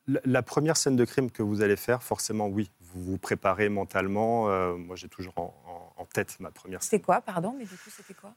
la 0.06 0.43
première 0.43 0.76
scène 0.76 0.96
de 0.96 1.04
crime 1.04 1.31
que 1.31 1.43
vous 1.43 1.62
allez 1.62 1.76
faire, 1.76 2.02
forcément 2.02 2.49
oui, 2.49 2.70
vous 2.81 3.02
vous 3.02 3.19
préparez 3.19 3.69
mentalement. 3.69 4.49
Euh, 4.49 4.76
moi, 4.76 4.96
j'ai 4.96 5.08
toujours 5.08 5.34
en, 5.37 5.94
en, 5.96 6.04
tête 6.06 6.38
ma 6.40 6.50
première 6.50 6.82
scène. 6.82 6.90
C'était 6.90 7.04
quoi, 7.04 7.20
pardon, 7.20 7.54
mais 7.56 7.64
du 7.64 7.76
coup, 7.76 7.90
c'était 7.90 8.14
quoi? 8.14 8.34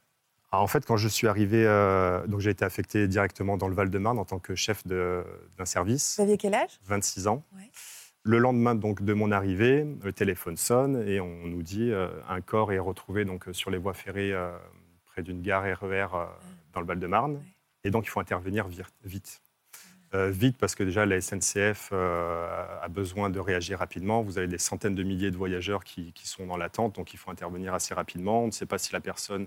Ah, 0.52 0.60
en 0.60 0.66
fait, 0.66 0.86
quand 0.86 0.96
je 0.96 1.08
suis 1.08 1.26
arrivé, 1.26 1.64
euh, 1.66 2.26
donc 2.26 2.40
j'ai 2.40 2.50
été 2.50 2.64
affecté 2.64 3.08
directement 3.08 3.56
dans 3.56 3.68
le 3.68 3.74
Val-de-Marne 3.74 4.18
en 4.18 4.24
tant 4.24 4.38
que 4.38 4.54
chef 4.54 4.86
d'un 4.86 5.64
service. 5.64 6.16
Vous 6.16 6.22
aviez 6.22 6.38
quel 6.38 6.54
âge? 6.54 6.78
26 6.84 7.26
ans. 7.26 7.44
Le 8.22 8.38
lendemain 8.38 8.74
donc 8.74 9.02
de 9.02 9.12
mon 9.12 9.30
arrivée, 9.30 9.86
le 10.02 10.12
téléphone 10.12 10.56
sonne 10.56 11.06
et 11.06 11.20
on 11.20 11.46
nous 11.46 11.62
dit 11.62 11.92
euh, 11.92 12.08
un 12.28 12.40
corps 12.40 12.72
est 12.72 12.78
retrouvé 12.78 13.24
donc 13.24 13.46
sur 13.52 13.70
les 13.70 13.78
voies 13.78 13.94
ferrées 13.94 14.32
euh, 14.32 14.50
près 15.04 15.22
d'une 15.22 15.42
gare 15.42 15.62
RER 15.62 16.08
ah. 16.12 16.38
dans 16.72 16.80
le 16.80 16.86
Val-de-Marne. 16.86 17.40
Et 17.84 17.90
donc 17.90 18.06
il 18.06 18.08
faut 18.08 18.20
intervenir 18.20 18.66
vite. 19.04 19.42
Vite 20.30 20.56
parce 20.58 20.74
que 20.74 20.82
déjà 20.82 21.06
la 21.06 21.20
SNCF 21.20 21.92
a 21.92 22.88
besoin 22.88 23.30
de 23.30 23.40
réagir 23.40 23.78
rapidement. 23.78 24.22
Vous 24.22 24.38
avez 24.38 24.46
des 24.46 24.58
centaines 24.58 24.94
de 24.94 25.02
milliers 25.02 25.30
de 25.30 25.36
voyageurs 25.36 25.84
qui, 25.84 26.12
qui 26.12 26.26
sont 26.26 26.46
dans 26.46 26.56
l'attente, 26.56 26.96
donc 26.96 27.14
il 27.14 27.18
faut 27.18 27.30
intervenir 27.30 27.74
assez 27.74 27.94
rapidement. 27.94 28.42
On 28.42 28.46
ne 28.46 28.52
sait 28.52 28.66
pas 28.66 28.78
si 28.78 28.92
la 28.92 29.00
personne 29.00 29.46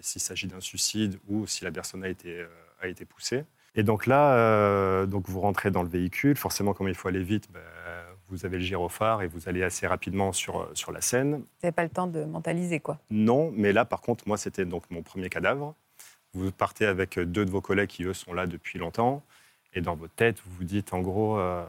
s'il 0.00 0.20
s'agit 0.20 0.46
d'un 0.46 0.60
suicide 0.60 1.18
ou 1.28 1.46
si 1.46 1.64
la 1.64 1.70
personne 1.70 2.04
a 2.04 2.08
été, 2.08 2.40
euh, 2.40 2.46
a 2.80 2.88
été 2.88 3.04
poussée. 3.04 3.44
Et 3.74 3.82
donc 3.82 4.06
là, 4.06 4.34
euh, 4.34 5.06
donc 5.06 5.28
vous 5.28 5.40
rentrez 5.40 5.70
dans 5.70 5.82
le 5.82 5.88
véhicule. 5.88 6.36
Forcément, 6.36 6.74
comme 6.74 6.88
il 6.88 6.94
faut 6.94 7.08
aller 7.08 7.22
vite, 7.22 7.48
ben, 7.50 7.60
vous 8.28 8.44
avez 8.44 8.58
le 8.58 8.64
gyrophare 8.64 9.22
et 9.22 9.26
vous 9.26 9.48
allez 9.48 9.62
assez 9.62 9.86
rapidement 9.86 10.32
sur, 10.32 10.68
sur 10.74 10.92
la 10.92 11.00
scène. 11.00 11.36
Vous 11.36 11.46
n'avez 11.62 11.72
pas 11.72 11.82
le 11.84 11.90
temps 11.90 12.06
de 12.06 12.24
mentaliser, 12.24 12.80
quoi 12.80 12.98
Non, 13.10 13.50
mais 13.54 13.72
là, 13.72 13.84
par 13.84 14.00
contre, 14.00 14.26
moi, 14.26 14.36
c'était 14.36 14.64
donc 14.64 14.84
mon 14.90 15.02
premier 15.02 15.30
cadavre. 15.30 15.74
Vous 16.34 16.50
partez 16.50 16.86
avec 16.86 17.18
deux 17.18 17.44
de 17.44 17.50
vos 17.50 17.60
collègues 17.60 17.88
qui, 17.88 18.04
eux, 18.04 18.14
sont 18.14 18.32
là 18.32 18.46
depuis 18.46 18.78
longtemps. 18.78 19.22
Et 19.74 19.80
dans 19.80 19.96
votre 19.96 20.14
tête, 20.14 20.40
vous 20.44 20.56
vous 20.58 20.64
dites, 20.64 20.92
en 20.92 21.00
gros, 21.00 21.38
euh, 21.38 21.64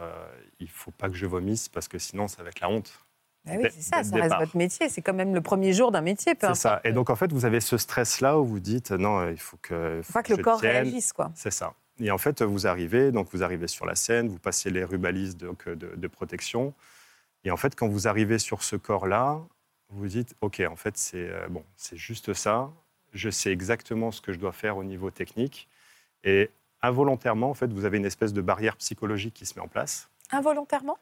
il 0.59 0.65
ne 0.65 0.71
faut 0.71 0.91
pas 0.91 1.09
que 1.09 1.15
je 1.15 1.25
vomisse 1.25 1.69
parce 1.69 1.87
que 1.87 1.97
sinon, 1.97 2.27
ça 2.27 2.43
va 2.43 2.49
être 2.49 2.59
la 2.59 2.69
honte. 2.69 2.99
Bah 3.45 3.53
oui, 3.57 3.67
c'est 3.71 3.81
ça, 3.81 4.03
ça 4.03 4.15
reste 4.15 4.35
votre 4.37 4.55
métier. 4.55 4.89
C'est 4.89 5.01
quand 5.01 5.13
même 5.13 5.33
le 5.33 5.41
premier 5.41 5.73
jour 5.73 5.91
d'un 5.91 6.01
métier. 6.01 6.33
C'est 6.39 6.55
ça. 6.55 6.79
Et 6.83 6.93
donc, 6.93 7.09
en 7.09 7.15
fait, 7.15 7.31
vous 7.31 7.45
avez 7.45 7.59
ce 7.59 7.77
stress-là 7.77 8.39
où 8.39 8.45
vous 8.45 8.59
dites 8.59 8.91
non, 8.91 9.29
il 9.29 9.39
faut 9.39 9.57
que. 9.61 9.97
Il 9.97 10.03
faut 10.03 10.21
que, 10.21 10.33
le 10.33 10.43
corps 10.43 10.59
réagisse, 10.59 11.11
quoi. 11.11 11.31
C'est 11.35 11.51
ça. 11.51 11.73
Et 11.99 12.09
en 12.11 12.17
fait, 12.17 12.41
vous 12.41 12.67
arrivez, 12.67 13.11
donc 13.11 13.27
vous 13.31 13.43
arrivez 13.43 13.67
sur 13.67 13.85
la 13.85 13.95
scène, 13.95 14.27
vous 14.27 14.39
passez 14.39 14.69
les 14.69 14.83
rubalises 14.83 15.37
de, 15.37 15.53
de, 15.75 16.07
protection. 16.07 16.73
Et 17.43 17.51
en 17.51 17.57
fait, 17.57 17.75
quand 17.75 17.87
vous 17.87 18.07
arrivez 18.07 18.39
sur 18.39 18.63
ce 18.63 18.75
corps-là, 18.75 19.39
vous 19.89 20.07
dites 20.07 20.35
OK, 20.41 20.61
en 20.67 20.75
fait, 20.75 20.97
c'est 20.97 21.29
euh, 21.29 21.47
bon, 21.49 21.63
c'est 21.75 21.97
juste 21.97 22.33
ça. 22.33 22.71
Je 23.13 23.29
sais 23.29 23.51
exactement 23.51 24.11
ce 24.11 24.21
que 24.21 24.33
je 24.33 24.39
dois 24.39 24.53
faire 24.53 24.77
au 24.77 24.83
niveau 24.83 25.11
technique. 25.11 25.67
Et 26.23 26.49
involontairement, 26.83 27.49
en 27.49 27.53
fait, 27.55 27.71
vous 27.73 27.85
avez 27.85 27.97
une 27.97 28.05
espèce 28.05 28.33
de 28.33 28.41
barrière 28.41 28.75
psychologique 28.77 29.33
qui 29.33 29.45
se 29.47 29.55
met 29.55 29.61
en 29.61 29.67
place. 29.67 30.09
Involontairement? 30.31 30.97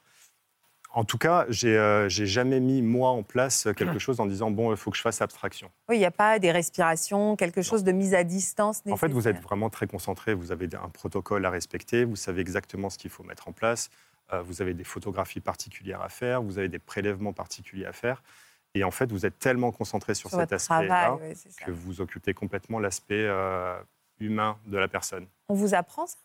En 0.94 1.06
tout 1.06 1.18
cas, 1.18 1.46
j'ai 1.48 1.78
n'ai 1.78 2.26
jamais 2.26 2.60
mis 2.60 2.82
moi 2.82 3.10
en 3.10 3.24
place 3.24 3.70
quelque 3.78 3.98
chose 3.98 4.20
en 4.20 4.26
disant 4.26 4.52
bon, 4.52 4.72
il 4.72 4.78
faut 4.78 4.92
que 4.92 4.98
je 4.98 5.02
fasse 5.02 5.22
abstraction. 5.22 5.72
Oui, 5.88 5.96
il 5.96 6.00
n'y 6.00 6.06
a 6.06 6.12
pas 6.12 6.38
des 6.38 6.52
respirations, 6.52 7.38
quelque 7.38 7.62
chose 7.62 7.86
de 7.86 7.94
mise 7.94 8.14
à 8.14 8.26
distance. 8.26 8.82
En 8.90 8.98
fait, 8.98 9.08
vous 9.08 9.30
êtes 9.30 9.42
vraiment 9.42 9.70
très 9.70 9.88
concentré. 9.88 10.34
Vous 10.34 10.52
avez 10.52 10.68
un 10.76 10.90
protocole 10.90 11.46
à 11.46 11.50
respecter. 11.50 12.04
Vous 12.04 12.18
savez 12.18 12.42
exactement 12.42 12.90
ce 12.90 12.98
qu'il 12.98 13.10
faut 13.10 13.24
mettre 13.24 13.48
en 13.48 13.54
place. 13.54 13.90
Euh, 14.34 14.42
vous 14.42 14.62
avez 14.62 14.74
des 14.74 14.84
photographies 14.84 15.40
particulières 15.40 16.02
à 16.02 16.10
faire. 16.10 16.42
Vous 16.42 16.58
avez 16.58 16.68
des 16.68 16.80
prélèvements 16.80 17.34
particuliers 17.34 17.86
à 17.86 17.94
faire. 17.94 18.22
Et 18.74 18.84
en 18.84 18.92
fait, 18.92 19.12
vous 19.12 19.26
êtes 19.26 19.40
tellement 19.40 19.72
concentré 19.72 20.14
sur, 20.14 20.30
cet 20.30 20.52
aspect-là 20.52 21.18
que 21.66 21.72
vous 21.72 22.02
occupez 22.02 22.34
complètement 22.34 22.80
l'aspect 22.80 23.26
euh, 23.28 23.78
humain 24.22 24.58
de 24.68 24.78
la 24.78 24.88
personne. 24.88 25.28
On 25.50 25.54
vous 25.54 25.74
apprend 25.74 26.08
ça? 26.08 26.18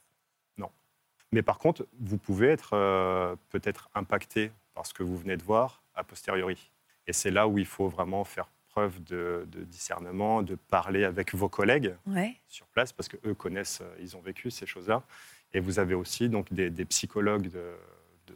Mais 1.32 1.42
par 1.42 1.58
contre, 1.58 1.86
vous 1.98 2.18
pouvez 2.18 2.48
être 2.48 2.70
euh, 2.74 3.36
peut-être 3.50 3.90
impacté 3.94 4.52
par 4.74 4.86
ce 4.86 4.94
que 4.94 5.02
vous 5.02 5.16
venez 5.16 5.36
de 5.36 5.42
voir 5.42 5.82
a 5.94 6.04
posteriori. 6.04 6.70
Et 7.06 7.12
c'est 7.12 7.30
là 7.30 7.48
où 7.48 7.58
il 7.58 7.66
faut 7.66 7.88
vraiment 7.88 8.24
faire 8.24 8.48
preuve 8.68 9.02
de, 9.04 9.46
discernement, 9.66 10.42
de 10.42 10.54
parler 10.54 11.04
avec 11.04 11.34
vos 11.34 11.48
collègues 11.48 11.94
sur 12.46 12.66
place, 12.66 12.92
parce 12.92 13.08
qu'eux 13.08 13.34
connaissent, 13.34 13.80
euh, 13.80 13.96
ils 14.00 14.16
ont 14.16 14.20
vécu 14.20 14.50
ces 14.50 14.66
choses-là. 14.66 15.02
Et 15.54 15.60
vous 15.60 15.78
avez 15.78 15.94
aussi 15.94 16.28
donc 16.28 16.52
des, 16.52 16.70
psychologues 16.84 17.50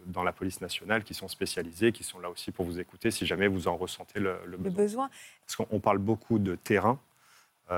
dans 0.07 0.23
la 0.23 0.33
police 0.33 0.61
nationale 0.61 1.05
qui 1.05 1.13
sont 1.13 1.29
spécialisés, 1.29 1.93
qui 1.93 2.05
sont 2.05 2.19
là 2.19 2.31
aussi 2.31 2.53
pour 2.53 2.65
vous 2.65 2.81
écouter 2.81 3.11
si 3.11 3.27
jamais 3.27 3.49
vous 3.49 3.69
en 3.69 3.77
ressentez 3.77 4.21
le, 4.21 4.39
besoin. 4.57 5.11
Parce 5.47 5.57
qu'on 5.57 5.81
parle 5.81 5.99
beaucoup 5.99 6.39
de 6.39 6.55
terrain, 6.55 6.99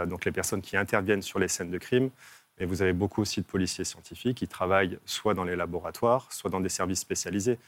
donc 0.07 0.25
les 0.25 0.33
personnes 0.33 0.63
qui 0.63 0.77
interviennent 0.77 1.23
sur 1.23 1.39
les 1.39 1.49
scènes 1.49 1.71
de 1.71 1.79
crime. 1.79 2.11
Et 2.59 2.65
vous 2.65 2.83
avez 2.83 2.93
beaucoup 2.93 3.23
aussi 3.23 3.41
de 3.41 3.47
policiers 3.47 3.85
scientifiques 3.85 4.39
qui 4.39 4.49
travaillent 4.49 4.99
soit 5.05 5.35
dans 5.35 5.45
les 5.45 5.57
laboratoires, 5.57 6.31
soit 6.33 6.51
dans 6.51 6.61
des 6.61 6.69
services 6.69 7.01
spécialisés. 7.01 7.59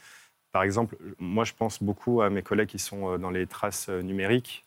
Par 0.51 0.63
exemple, 0.63 0.95
moi, 1.19 1.43
je 1.43 1.53
pense 1.53 1.83
beaucoup 1.83 2.21
à 2.21 2.29
mes 2.29 2.41
collègues 2.41 2.69
qui 2.69 2.79
sont 2.79 3.13
euh, 3.13 3.17
dans 3.17 3.29
les 3.29 3.45
traces 3.45 3.89
euh, 3.89 4.01
numériques, 4.01 4.63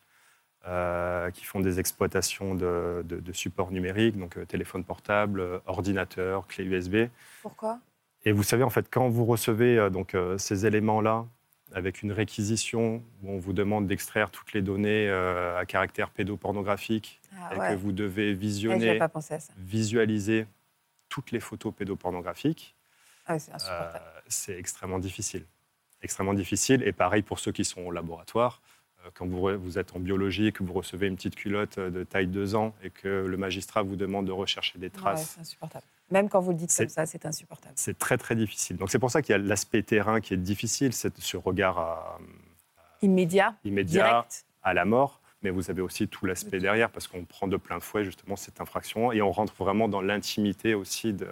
euh, 0.67 1.31
qui 1.31 1.45
font 1.45 1.61
des 1.61 1.81
exploitations 1.81 2.55
de, 2.55 3.03
de, 3.07 3.21
de 3.21 3.33
supports 3.33 3.71
numériques, 3.71 4.19
donc 4.19 4.37
euh, 4.37 4.45
téléphone 4.45 4.85
portable, 4.85 5.41
euh, 5.41 5.59
ordinateur, 5.67 6.47
clé 6.47 6.65
USB. 6.65 7.07
Pourquoi? 7.41 7.79
Et 8.25 8.33
vous 8.33 8.43
savez, 8.43 8.65
en 8.65 8.71
fait, 8.71 8.89
quand 8.91 9.09
vous 9.09 9.25
recevez 9.25 9.79
euh, 9.79 9.89
donc, 9.89 10.15
euh, 10.15 10.37
ces 10.37 10.67
éléments-là, 10.67 11.25
avec 11.73 12.03
une 12.03 12.13
réquisition 12.13 13.03
où 13.23 13.31
on 13.31 13.39
vous 13.39 13.53
demande 13.53 13.87
d'extraire 13.87 14.31
toutes 14.31 14.53
les 14.53 14.63
données 14.63 15.09
euh, 15.09 15.59
à 15.59 15.67
caractère 15.67 16.11
pédopornographique 16.11 17.21
Ah 17.39 17.55
et 17.55 17.59
ouais. 17.59 17.69
que 17.71 17.75
vous 17.75 17.93
devez 17.93 18.29
Ouais, 18.29 18.35
visionner, 18.35 18.99
pas 18.99 19.09
visualiser 19.59 20.47
toutes 21.09 21.31
les 21.31 21.41
photos 21.41 21.75
pédopornographiques, 21.75 22.75
Ah 23.27 23.35
ouais, 23.35 23.39
c'est 23.39 23.53
euh, 23.69 23.93
c'est 24.29 24.59
extrêmement 24.59 24.99
difficile. 24.99 25.45
Extrêmement 26.03 26.35
difficile. 26.35 26.83
Et 26.85 26.93
pareil 26.93 27.23
pour 27.23 27.39
ceux 27.39 27.53
qui 27.53 27.65
sont 27.65 27.81
au 27.83 27.91
laboratoire. 27.91 28.61
Euh, 29.05 29.11
Quand 29.15 29.27
vous, 29.27 29.79
êtes 29.79 29.95
en 29.97 30.01
biologie, 30.01 30.53
que 30.53 30.63
vous 30.63 30.73
recevez 30.73 31.07
une 31.07 31.17
petite 31.17 31.35
culotte 31.37 31.79
de 31.81 32.05
taille 32.05 32.27
2 32.29 32.55
ans 32.55 32.75
et 32.83 32.91
que 32.91 33.09
le 33.27 33.37
magistrat 33.37 33.83
vous 33.83 33.97
demande 33.97 34.27
de 34.27 34.33
rechercher 34.33 34.79
des 34.79 34.87
Ouais, 34.87 34.93
traces, 34.93 35.33
c'est 35.35 35.41
insupportable. 35.41 35.85
Même 36.11 36.29
quand 36.29 36.41
vous 36.41 36.51
le 36.53 36.57
dites 36.57 36.75
comme 36.77 36.89
ça, 36.89 37.05
c'est 37.07 37.27
insupportable. 37.27 37.75
c'est 37.77 37.99
très 37.99 38.17
très 38.19 38.35
difficile. 38.35 38.77
Donc 38.77 38.91
c'est 38.91 38.99
pour 38.99 39.11
ça 39.11 39.21
qu'il 39.23 39.33
y 39.33 39.35
a 39.35 39.39
l'aspect 39.39 39.83
terrain 39.83 40.21
qui 40.21 40.35
est 40.35 40.39
difficile, 40.39 40.93
c'est 40.93 41.17
ce 41.19 41.37
regard 41.37 41.79
à- 41.79 42.19
Immédiat, 43.03 43.55
immédiat 43.65 44.05
direct. 44.09 44.45
à 44.63 44.75
la 44.75 44.85
mort. 44.85 45.21
Mais 45.43 45.51
vous 45.51 45.71
avez 45.71 45.83
aussi 45.83 46.09
tout 46.09 46.27
l'aspect 46.27 46.59
derrière 46.59 46.91
parce 46.91 47.07
qu'on 47.07 47.25
prend 47.25 47.47
de 47.47 47.57
plein 47.57 47.79
fouet 47.79 48.03
justement 48.05 48.35
cette 48.35 48.61
infraction 48.61 49.13
et 49.13 49.23
on 49.23 49.31
rentre 49.31 49.55
vraiment 49.57 49.87
dans 49.89 50.01
l'intimité 50.01 50.75
aussi 50.75 51.13
de, 51.13 51.29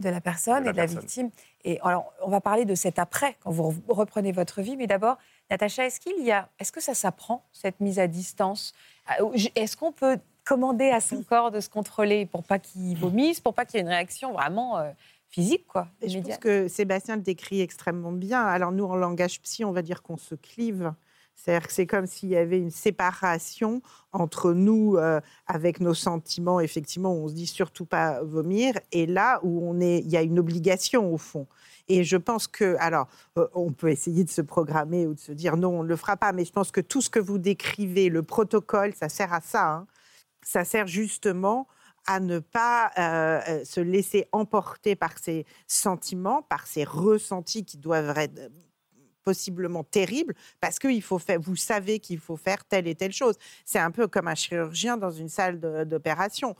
de 0.00 0.08
la 0.08 0.22
personne 0.22 0.60
De 0.60 0.64
la 0.64 0.70
et 0.70 0.72
de 0.72 0.76
la 0.78 0.86
victime. 0.86 1.28
Et 1.64 1.78
alors, 1.82 2.10
on 2.22 2.30
va 2.30 2.40
parler 2.40 2.64
de 2.64 2.74
cet 2.74 2.98
après, 2.98 3.36
quand 3.40 3.50
vous 3.50 3.70
re- 3.72 3.82
reprenez 3.88 4.32
votre 4.32 4.62
vie. 4.62 4.78
Mais 4.78 4.86
d'abord, 4.86 5.18
Natacha, 5.50 5.84
est-ce 5.84 6.00
qu'il 6.00 6.24
y 6.24 6.32
a, 6.32 6.48
est-ce 6.58 6.72
que 6.72 6.80
ça 6.80 6.94
s'apprend 6.94 7.44
cette 7.52 7.78
mise 7.80 7.98
à 7.98 8.06
distance? 8.06 8.72
Euh, 9.20 9.36
Est-ce 9.54 9.76
qu'on 9.76 9.92
peut 9.92 10.18
commander 10.44 10.90
à 10.90 11.00
son 11.00 11.22
corps 11.22 11.50
de 11.50 11.60
se 11.60 11.68
contrôler 11.68 12.26
pour 12.26 12.42
pas 12.42 12.58
qu'il 12.58 12.96
vomisse, 12.96 13.40
pour 13.40 13.54
pas 13.54 13.64
qu'il 13.64 13.76
y 13.76 13.78
ait 13.78 13.82
une 13.82 13.88
réaction 13.88 14.32
vraiment 14.32 14.78
euh, 14.78 14.90
physique, 15.28 15.66
quoi, 15.66 15.88
Et 16.00 16.08
je 16.08 16.18
pense 16.18 16.38
que 16.38 16.68
Sébastien 16.68 17.16
le 17.16 17.22
décrit 17.22 17.60
extrêmement 17.60 18.12
bien. 18.12 18.44
Alors 18.44 18.72
nous, 18.72 18.84
en 18.84 18.96
langage 18.96 19.40
psy, 19.42 19.64
on 19.64 19.72
va 19.72 19.82
dire 19.82 20.02
qu'on 20.02 20.16
se 20.18 20.34
clive. 20.34 20.92
C'est-à-dire 21.34 21.66
que 21.66 21.72
c'est 21.72 21.86
comme 21.86 22.06
s'il 22.06 22.28
y 22.28 22.36
avait 22.36 22.58
une 22.58 22.70
séparation 22.70 23.80
entre 24.12 24.52
nous, 24.52 24.96
euh, 24.96 25.20
avec 25.46 25.80
nos 25.80 25.94
sentiments, 25.94 26.60
effectivement, 26.60 27.14
où 27.14 27.24
on 27.24 27.28
se 27.28 27.34
dit 27.34 27.46
surtout 27.46 27.86
pas 27.86 28.22
vomir, 28.22 28.74
et 28.92 29.06
là 29.06 29.40
où 29.42 29.66
on 29.66 29.80
est, 29.80 30.00
il 30.00 30.10
y 30.10 30.16
a 30.18 30.22
une 30.22 30.38
obligation 30.38 31.12
au 31.12 31.16
fond. 31.16 31.46
Et 31.88 32.04
je 32.04 32.16
pense 32.18 32.46
que, 32.46 32.76
alors, 32.78 33.08
euh, 33.38 33.48
on 33.54 33.72
peut 33.72 33.88
essayer 33.90 34.24
de 34.24 34.30
se 34.30 34.42
programmer 34.42 35.06
ou 35.06 35.14
de 35.14 35.18
se 35.20 35.32
dire 35.32 35.56
non, 35.56 35.80
on 35.80 35.82
ne 35.82 35.88
le 35.88 35.96
fera 35.96 36.16
pas, 36.18 36.32
mais 36.32 36.44
je 36.44 36.52
pense 36.52 36.70
que 36.70 36.80
tout 36.82 37.00
ce 37.00 37.08
que 37.10 37.18
vous 37.18 37.38
décrivez, 37.38 38.08
le 38.10 38.22
protocole, 38.22 38.92
ça 38.94 39.08
sert 39.08 39.32
à 39.32 39.40
ça. 39.40 39.68
hein. 39.68 39.86
Ça 40.42 40.64
sert 40.64 40.86
justement 40.86 41.68
à 42.06 42.20
ne 42.20 42.38
pas 42.40 42.90
euh, 42.98 43.40
euh, 43.48 43.64
se 43.64 43.80
laisser 43.80 44.26
emporter 44.32 44.96
par 44.96 45.18
ses 45.18 45.46
sentiments, 45.66 46.42
par 46.42 46.66
ses 46.66 46.84
ressentis 46.84 47.64
qui 47.64 47.78
doivent 47.78 48.16
être 48.18 48.38
euh, 48.38 48.48
possiblement 49.22 49.84
terribles, 49.84 50.34
parce 50.60 50.80
que 50.80 51.00
faut 51.00 51.20
faire, 51.20 51.38
vous 51.40 51.54
savez 51.54 52.00
qu'il 52.00 52.18
faut 52.18 52.36
faire 52.36 52.64
telle 52.64 52.88
et 52.88 52.96
telle 52.96 53.12
chose. 53.12 53.36
C'est 53.64 53.78
un 53.78 53.92
peu 53.92 54.08
comme 54.08 54.26
un 54.26 54.34
chirurgien 54.34 54.96
dans 54.96 55.12
une 55.12 55.28
salle 55.28 55.60
d'opération. 55.86 56.56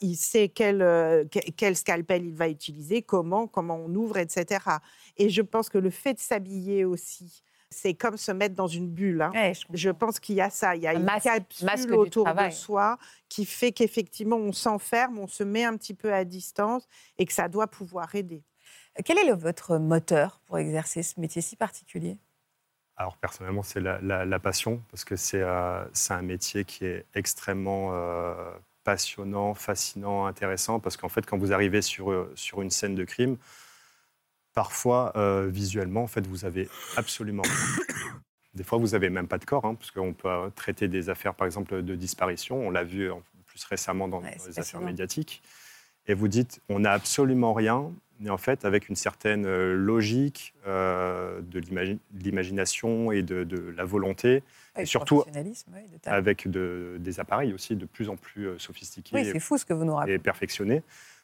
Il 0.00 0.16
sait 0.16 0.48
quel, 0.48 0.78
que- 0.78 1.50
quel 1.54 1.76
scalpel 1.76 2.24
il 2.24 2.34
va 2.34 2.48
utiliser, 2.48 3.02
comment, 3.02 3.46
comment 3.46 3.76
on 3.76 3.94
ouvre, 3.94 4.16
etc. 4.16 4.78
Et 5.18 5.28
je 5.28 5.42
pense 5.42 5.68
que 5.68 5.76
le 5.76 5.90
fait 5.90 6.14
de 6.14 6.18
s'habiller 6.18 6.86
aussi, 6.86 7.42
c'est 7.70 7.94
comme 7.94 8.16
se 8.16 8.32
mettre 8.32 8.54
dans 8.54 8.66
une 8.66 8.88
bulle. 8.88 9.22
hein. 9.22 9.30
Ouais, 9.34 9.52
je 9.74 9.90
pense 9.90 10.20
qu'il 10.20 10.36
y 10.36 10.40
a 10.40 10.50
ça. 10.50 10.74
Il 10.76 10.82
y 10.82 10.86
a 10.86 10.90
Un 10.90 10.96
une 11.00 11.04
masque- 11.04 11.24
capsule 11.24 11.66
masque 11.66 11.90
autour 11.92 12.24
de 12.34 12.50
soi 12.50 12.98
qui 13.28 13.44
fait 13.44 13.72
qu'effectivement, 13.72 14.36
on 14.36 14.52
s'enferme, 14.52 15.18
on 15.18 15.26
se 15.26 15.44
met 15.44 15.64
un 15.64 15.76
petit 15.76 15.94
peu 15.94 16.12
à 16.12 16.24
distance 16.24 16.86
et 17.18 17.26
que 17.26 17.32
ça 17.32 17.48
doit 17.48 17.66
pouvoir 17.66 18.14
aider. 18.14 18.42
Quel 19.04 19.18
est 19.18 19.24
le- 19.26 19.34
votre 19.36 19.78
moteur 19.78 20.40
pour 20.46 20.58
exercer 20.58 21.02
ce 21.02 21.20
métier 21.20 21.42
si 21.42 21.56
particulier? 21.56 22.18
Alors 22.96 23.16
personnellement, 23.16 23.62
c'est 23.62 23.80
la, 23.80 24.00
la- 24.00 24.24
la 24.24 24.38
passion, 24.40 24.82
parce 24.90 25.04
que 25.04 25.14
c'est 25.14 25.40
euh, 25.42 25.84
c'est 25.92 26.14
un 26.14 26.22
métier 26.22 26.64
qui 26.64 26.84
est 26.84 27.06
extrêmement 27.14 27.90
euh, 27.92 28.50
passionnant, 28.82 29.54
fascinant, 29.54 30.26
intéressant, 30.26 30.80
parce 30.80 30.96
qu'en 30.96 31.08
fait, 31.08 31.24
quand 31.24 31.38
vous 31.38 31.52
arrivez 31.52 31.80
sur, 31.82 32.10
euh, 32.10 32.32
sur 32.34 32.60
une 32.60 32.70
scène 32.70 32.96
de 32.96 33.04
crime, 33.04 33.36
parfois, 34.62 35.12
euh, 35.16 35.46
visuellement, 35.48 36.02
en 36.02 36.08
fait, 36.08 36.26
vous 36.26 36.44
avez 36.44 36.68
absolument 36.96 37.42
rien. 37.44 37.52
Des 38.54 38.64
fois, 38.64 38.76
vous 38.78 38.88
n'avez 38.88 39.08
même 39.08 39.28
pas 39.28 39.38
de 39.38 39.44
corps, 39.44 39.64
hein, 39.64 39.76
parce 39.76 39.92
qu'on 39.92 40.12
peut 40.12 40.28
euh, 40.28 40.50
traiter 40.50 40.88
des 40.88 41.10
affaires, 41.10 41.34
par 41.34 41.46
exemple, 41.46 41.80
de 41.80 41.94
disparition. 41.94 42.66
On 42.66 42.70
l'a 42.70 42.82
vu 42.82 43.08
plus 43.46 43.64
récemment 43.64 44.08
dans, 44.08 44.20
Ouais, 44.20 44.32
dans 44.32 44.42
c'est 44.42 44.48
les 44.48 44.58
affaires 44.58 44.80
médiatiques. 44.80 45.42
Et 46.08 46.14
vous 46.14 46.26
dites, 46.26 46.60
on 46.68 46.80
n'a 46.80 46.90
absolument 46.92 47.52
rien, 47.52 47.92
mais 48.18 48.30
en 48.30 48.36
fait, 48.38 48.64
avec 48.64 48.88
une 48.88 48.96
certaine 48.96 49.46
euh, 49.46 49.76
logique 49.76 50.54
euh, 50.66 51.40
de 51.42 51.60
l'imagi- 51.60 52.00
de 52.10 52.24
l'imagination 52.24 53.12
et 53.12 53.22
de, 53.22 53.44
de 53.44 53.72
la 53.76 53.84
volonté, 53.84 54.42
surtout 54.84 55.22
ouais, 55.32 55.42
de 55.92 55.98
taille. 55.98 56.14
avec 56.14 56.48
de- 56.50 56.96
des 56.98 57.20
appareils 57.20 57.52
aussi 57.52 57.76
de 57.76 57.86
plus 57.86 58.08
en 58.08 58.16
plus 58.16 58.58
sophistiqués 58.58 59.14
Oui, 59.14 59.24
c'est 59.32 59.38
fou 59.38 59.56
ce 59.56 59.64
que 59.64 59.72
vous 59.74 59.84
nous 59.84 59.94
racontez. 59.94 60.14
et 60.14 60.18
perfectionnés, 60.18 60.82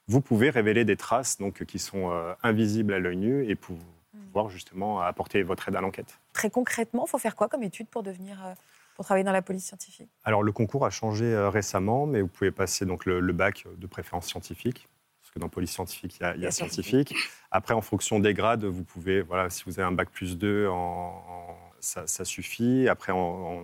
vous 0.09 0.21
pouvez 0.21 0.51
révéler 0.51 0.85
des 0.85 0.97
traces 0.97 1.39
donc, 1.39 1.65
qui 1.65 1.79
sont 1.79 2.11
euh, 2.13 2.35
invisibles 2.43 2.93
à 2.93 2.99
l'œil 2.99 3.17
nu 3.17 3.49
et 3.49 3.55
pour 3.57 3.77
Mm. 4.15 4.27
pouvoir 4.27 4.49
justement 4.49 5.01
apporter 5.01 5.43
votre 5.43 5.69
aide 5.69 5.75
à 5.75 5.81
l'enquête. 5.81 6.21
Très 6.33 6.49
concrètement, 6.49 7.05
il 7.07 7.11
faut 7.11 7.19
faire 7.19 7.35
quoi 7.35 7.49
comme 7.49 7.65
étude 7.65 7.89
pour 7.89 8.05
devenir, 8.05 8.41
euh, 8.47 8.53
pour 8.95 9.05
travailler 9.05 9.25
dans 9.25 9.33
la 9.33 9.43
police 9.43 9.65
scientifique? 9.67 10.09
Alors 10.23 10.45
le 10.45 10.53
concours 10.53 10.87
a 10.87 10.91
changé 10.91 11.25
euh, 11.25 11.51
récemment, 11.51 12.07
mais 12.07 12.21
vous 12.21 12.29
pouvez 12.29 12.53
passer 12.53 12.87
donc 12.87 13.07
le, 13.07 13.19
le 13.19 13.33
bac 13.33 13.65
de 13.77 13.87
préférence 13.89 14.27
scientifique, 14.29 14.89
parce 15.21 15.33
que 15.33 15.41
dans 15.41 15.49
police 15.49 15.73
scientifique, 15.73 16.17
il 16.21 16.23
y 16.23 16.27
a, 16.27 16.35
il 16.35 16.35
y 16.35 16.37
a 16.37 16.39
Il 16.39 16.43
y 16.45 16.47
a 16.47 16.51
scientifique. 16.53 17.13
Après, 17.51 17.75
en 17.75 17.81
fonction 17.81 18.21
des 18.21 18.35
grades, 18.35 18.65
vous 18.65 18.85
pouvez, 18.85 19.21
voilà, 19.21 19.51
si 19.51 19.65
vous 19.67 19.81
avez 19.81 19.89
un 19.89 19.93
bac 19.93 20.11
plus 20.11 20.39
2, 20.39 20.69
en, 20.69 20.75
en- 20.77 21.57
ça, 21.81 22.07
ça 22.07 22.25
suffit. 22.25 22.87
Après, 22.89 23.11
en, 23.11 23.19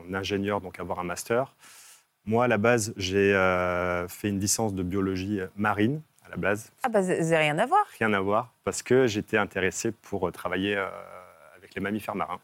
en 0.08 0.14
ingénieur, 0.14 0.60
donc 0.60 0.80
avoir 0.80 0.98
un 0.98 1.04
master. 1.04 1.54
Moi, 2.24 2.44
à 2.44 2.48
la 2.48 2.58
base, 2.58 2.92
j'ai 2.96 3.32
euh, 3.34 4.08
fait 4.08 4.28
une 4.30 4.40
licence 4.40 4.74
de 4.74 4.82
biologie 4.82 5.38
marine, 5.54 6.02
à 6.30 6.36
la 6.36 6.36
base. 6.40 6.72
Ah 6.82 6.88
bah, 6.88 7.02
c'est 7.02 7.36
rien 7.36 7.58
à 7.58 7.66
voir. 7.66 7.84
Rien 7.98 8.12
à 8.12 8.20
voir, 8.20 8.54
parce 8.64 8.82
que 8.82 9.06
j'étais 9.06 9.36
intéressé 9.38 9.90
pour 9.92 10.28
euh, 10.28 10.30
travailler 10.30 10.76
euh, 10.76 10.86
avec 11.56 11.74
les 11.74 11.80
mammifères 11.80 12.14
marins. 12.14 12.40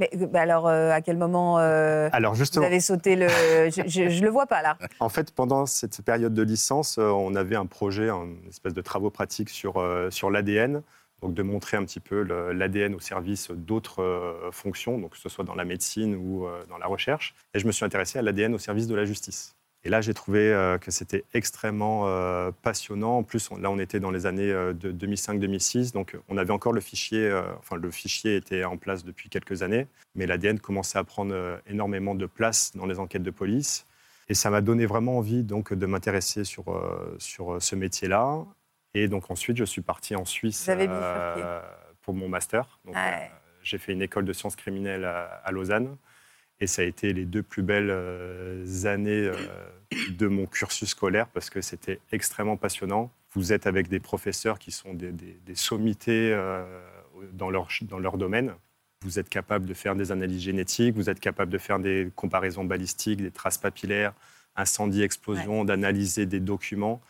Mais 0.00 0.10
euh, 0.14 0.26
bah 0.26 0.40
alors, 0.42 0.66
euh, 0.66 0.90
à 0.90 1.00
quel 1.00 1.16
moment 1.16 1.58
euh, 1.58 2.08
Alors 2.12 2.32
vous 2.32 2.38
justement, 2.38 2.66
avez 2.66 2.80
sauté 2.80 3.16
le... 3.16 3.28
Je, 3.86 4.08
je 4.08 4.22
le 4.22 4.30
vois 4.30 4.46
pas, 4.46 4.62
là. 4.62 4.76
En 5.00 5.08
fait, 5.08 5.32
pendant 5.32 5.66
cette 5.66 6.02
période 6.02 6.34
de 6.34 6.42
licence, 6.42 6.98
on 6.98 7.34
avait 7.34 7.56
un 7.56 7.66
projet, 7.66 8.08
une 8.08 8.48
espèce 8.48 8.74
de 8.74 8.82
travaux 8.82 9.10
pratiques 9.10 9.50
sur, 9.50 9.78
euh, 9.78 10.10
sur 10.10 10.30
l'ADN, 10.30 10.82
donc 11.22 11.34
de 11.34 11.42
montrer 11.42 11.76
un 11.76 11.84
petit 11.84 12.00
peu 12.00 12.22
l'ADN 12.52 12.94
au 12.94 13.00
service 13.00 13.50
d'autres 13.50 14.02
euh, 14.02 14.50
fonctions, 14.52 14.98
donc 14.98 15.12
que 15.12 15.18
ce 15.18 15.28
soit 15.28 15.44
dans 15.44 15.54
la 15.54 15.64
médecine 15.64 16.14
ou 16.16 16.46
euh, 16.46 16.64
dans 16.68 16.78
la 16.78 16.86
recherche. 16.86 17.34
Et 17.54 17.58
je 17.58 17.66
me 17.66 17.72
suis 17.72 17.84
intéressé 17.84 18.18
à 18.18 18.22
l'ADN 18.22 18.54
au 18.54 18.58
service 18.58 18.86
de 18.86 18.94
la 18.94 19.04
justice. 19.04 19.54
Et 19.86 19.90
là, 19.90 20.00
j'ai 20.00 20.14
trouvé 20.14 20.50
euh, 20.50 20.78
que 20.78 20.90
c'était 20.90 21.24
extrêmement 21.34 22.04
euh, 22.08 22.50
passionnant. 22.62 23.18
En 23.18 23.22
plus, 23.22 23.50
on- 23.50 23.58
là, 23.58 23.70
on 23.70 23.78
était 23.78 24.00
dans 24.00 24.10
les 24.10 24.24
années 24.24 24.50
euh, 24.50 24.72
de 24.72 24.90
2005-2006, 24.92 25.92
donc 25.92 26.16
on 26.28 26.38
avait 26.38 26.52
encore 26.52 26.72
le 26.72 26.80
fichier, 26.80 27.26
euh, 27.26 27.42
enfin 27.58 27.76
le 27.76 27.90
fichier 27.90 28.36
était 28.36 28.64
en 28.64 28.78
place 28.78 29.04
depuis 29.04 29.28
quelques 29.28 29.62
années, 29.62 29.86
mais 30.14 30.26
l'ADN 30.26 30.58
commençait 30.58 30.98
à 30.98 31.04
prendre 31.04 31.34
euh, 31.34 31.58
énormément 31.66 32.14
de 32.14 32.24
place 32.26 32.72
dans 32.74 32.86
les 32.86 32.98
enquêtes 32.98 33.22
de 33.22 33.30
police. 33.30 33.86
Et 34.30 34.34
ça 34.34 34.48
m'a 34.48 34.62
donné 34.62 34.86
vraiment 34.86 35.18
envie 35.18 35.42
donc, 35.42 35.74
de 35.74 35.84
m'intéresser 35.84 36.44
sur, 36.44 36.68
euh, 36.74 37.14
sur 37.18 37.60
ce 37.60 37.76
métier-là. 37.76 38.38
Et 38.94 39.06
donc 39.08 39.30
ensuite, 39.30 39.58
je 39.58 39.64
suis 39.64 39.82
parti 39.82 40.16
en 40.16 40.24
Suisse 40.24 40.64
pour 42.00 42.14
mon 42.14 42.28
master. 42.28 42.78
Donc, 42.86 42.94
Ouais. 42.94 43.00
euh, 43.30 43.36
j'ai 43.62 43.76
fait 43.76 43.92
une 43.92 44.00
école 44.00 44.24
de 44.24 44.32
sciences 44.32 44.56
criminelles 44.56 45.04
à, 45.04 45.24
à 45.44 45.50
Lausanne. 45.52 45.94
Et 46.64 46.66
ça 46.66 46.80
a 46.80 46.86
été 46.86 47.12
les 47.12 47.26
deux 47.26 47.42
plus 47.42 47.62
belles 47.62 47.90
euh, 47.90 48.64
années 48.86 49.28
euh, 49.28 49.34
de 50.08 50.26
mon 50.28 50.46
cursus 50.46 50.88
scolaire 50.88 51.26
parce 51.28 51.50
que 51.50 51.60
c'était 51.60 52.00
extrêmement 52.10 52.56
passionnant. 52.56 53.10
Vous 53.34 53.52
êtes 53.52 53.66
avec 53.66 53.88
des 53.88 54.00
professeurs 54.00 54.58
qui 54.58 54.70
sont 54.72 54.94
des, 54.94 55.12
des- 55.12 55.38
des 55.44 55.54
sommités 55.56 56.32
euh, 56.32 56.64
dans, 57.34 57.50
leur, 57.50 57.68
dans 57.82 57.98
leur 57.98 58.16
domaine. 58.16 58.54
Vous 59.02 59.18
êtes 59.18 59.28
capable 59.28 59.66
de 59.66 59.74
faire 59.74 59.94
des 59.94 60.10
analyses 60.10 60.40
génétiques, 60.40 60.94
vous 60.94 61.10
êtes 61.10 61.20
capable 61.20 61.52
de 61.52 61.58
faire 61.58 61.78
des 61.78 62.10
comparaisons 62.16 62.64
balistiques, 62.64 63.20
des 63.20 63.30
traces 63.30 63.58
papillaires, 63.58 64.14
incendie, 64.56 65.02
explosion, 65.02 65.66
d'analyser 65.66 66.24
des 66.24 66.40
documents. 66.40 67.02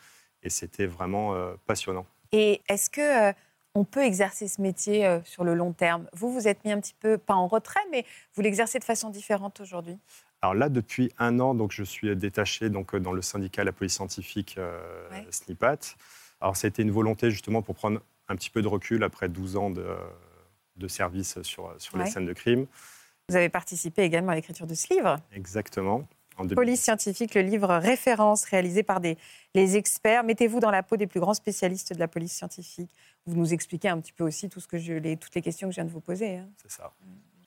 Et 0.43 0.51
c'était 0.51 0.87
vraiment 0.87 1.33
passionnant. 1.69 2.07
Et 2.33 2.61
est-ce 2.69 2.91
que 2.91 3.33
on 3.75 3.85
peut 3.85 4.03
exercer 4.03 4.49
ce 4.49 4.61
métier 4.61 5.05
euh, 5.07 5.21
sur 5.25 5.45
le 5.45 5.55
long 5.55 5.73
terme 5.73 6.07
Vous, 6.13 6.33
vous 6.33 6.47
êtes 6.49 6.65
mis 6.65 6.73
un 6.73 6.81
petit 6.81 6.95
peu, 6.99 7.19
pas 7.19 7.35
en 7.35 7.49
retrait, 7.49 7.81
mais 7.91 8.05
vous 8.35 8.43
l'exercez 8.43 8.79
de 8.79 8.85
façon 8.85 9.11
différente 9.11 9.61
aujourd'hui. 9.61 9.99
Alors 10.43 10.55
là, 10.55 10.69
depuis 10.69 11.11
un 11.19 11.41
an, 11.41 11.55
donc, 11.55 11.73
je 11.73 11.83
suis 11.83 12.15
détaché 12.17 12.71
donc, 12.71 12.95
dans 12.95 13.13
le 13.13 13.23
syndicat 13.23 13.65
La 13.65 13.73
Police 13.73 13.95
Scientifique 13.95 14.57
euh, 14.59 15.11
Ouais. 15.11 15.27
SNIPAT. 15.31 15.97
Alors 16.41 16.57
ça 16.57 16.67
a 16.67 16.69
été 16.69 16.83
une 16.83 16.91
volonté 16.91 17.31
justement 17.31 17.63
pour 17.63 17.75
prendre 17.75 18.01
un 18.29 18.37
petit 18.37 18.51
peu 18.51 18.61
de 18.61 18.69
recul 18.69 19.03
après 19.03 19.29
12 19.29 19.57
ans 19.57 19.71
de, 19.71 19.87
de 20.77 20.89
service 20.89 21.41
sur, 21.43 21.75
sur 21.79 21.97
les 21.97 22.07
scènes 22.07 22.27
de 22.27 22.33
crime. 22.33 22.67
Vous 23.29 23.37
avez 23.37 23.49
participé 23.49 24.03
également 24.03 24.33
à 24.33 24.35
l'écriture 24.35 24.67
de 24.67 24.75
ce 24.75 24.93
livre. 24.93 25.17
Exactement. 25.33 26.07
En 26.37 26.45
2000. 26.45 26.55
Police 26.57 26.83
scientifique, 26.83 27.35
le 27.35 27.43
livre 27.43 27.69
référence 27.77 28.45
réalisé 28.45 28.83
par 28.83 29.01
des, 29.01 29.17
les 29.55 29.77
experts. 29.77 30.25
Mettez-vous 30.25 30.61
dans 30.61 30.71
la 30.71 30.83
peau 30.83 30.97
des 30.97 31.07
plus 31.07 31.21
grands 31.21 31.35
spécialistes 31.35 31.93
de 31.93 31.99
la 31.99 32.09
police 32.09 32.33
scientifique. 32.33 32.91
Vous 33.27 33.37
nous 33.37 33.55
expliquez 33.55 33.89
un 33.89 34.01
petit 34.01 34.13
peu 34.13 34.25
aussi 34.25 34.49
tout 34.49 34.61
ce 34.61 34.67
que 34.67 34.79
je, 34.79 34.95
les, 34.95 35.17
toutes 35.17 35.35
les 35.35 35.43
questions 35.43 35.69
que 35.69 35.73
je 35.73 35.77
viens 35.77 35.85
de 35.85 35.91
vous 35.93 36.01
poser. 36.01 36.39
hein. 36.39 36.49
C'est 36.61 36.71
ça. 36.73 36.93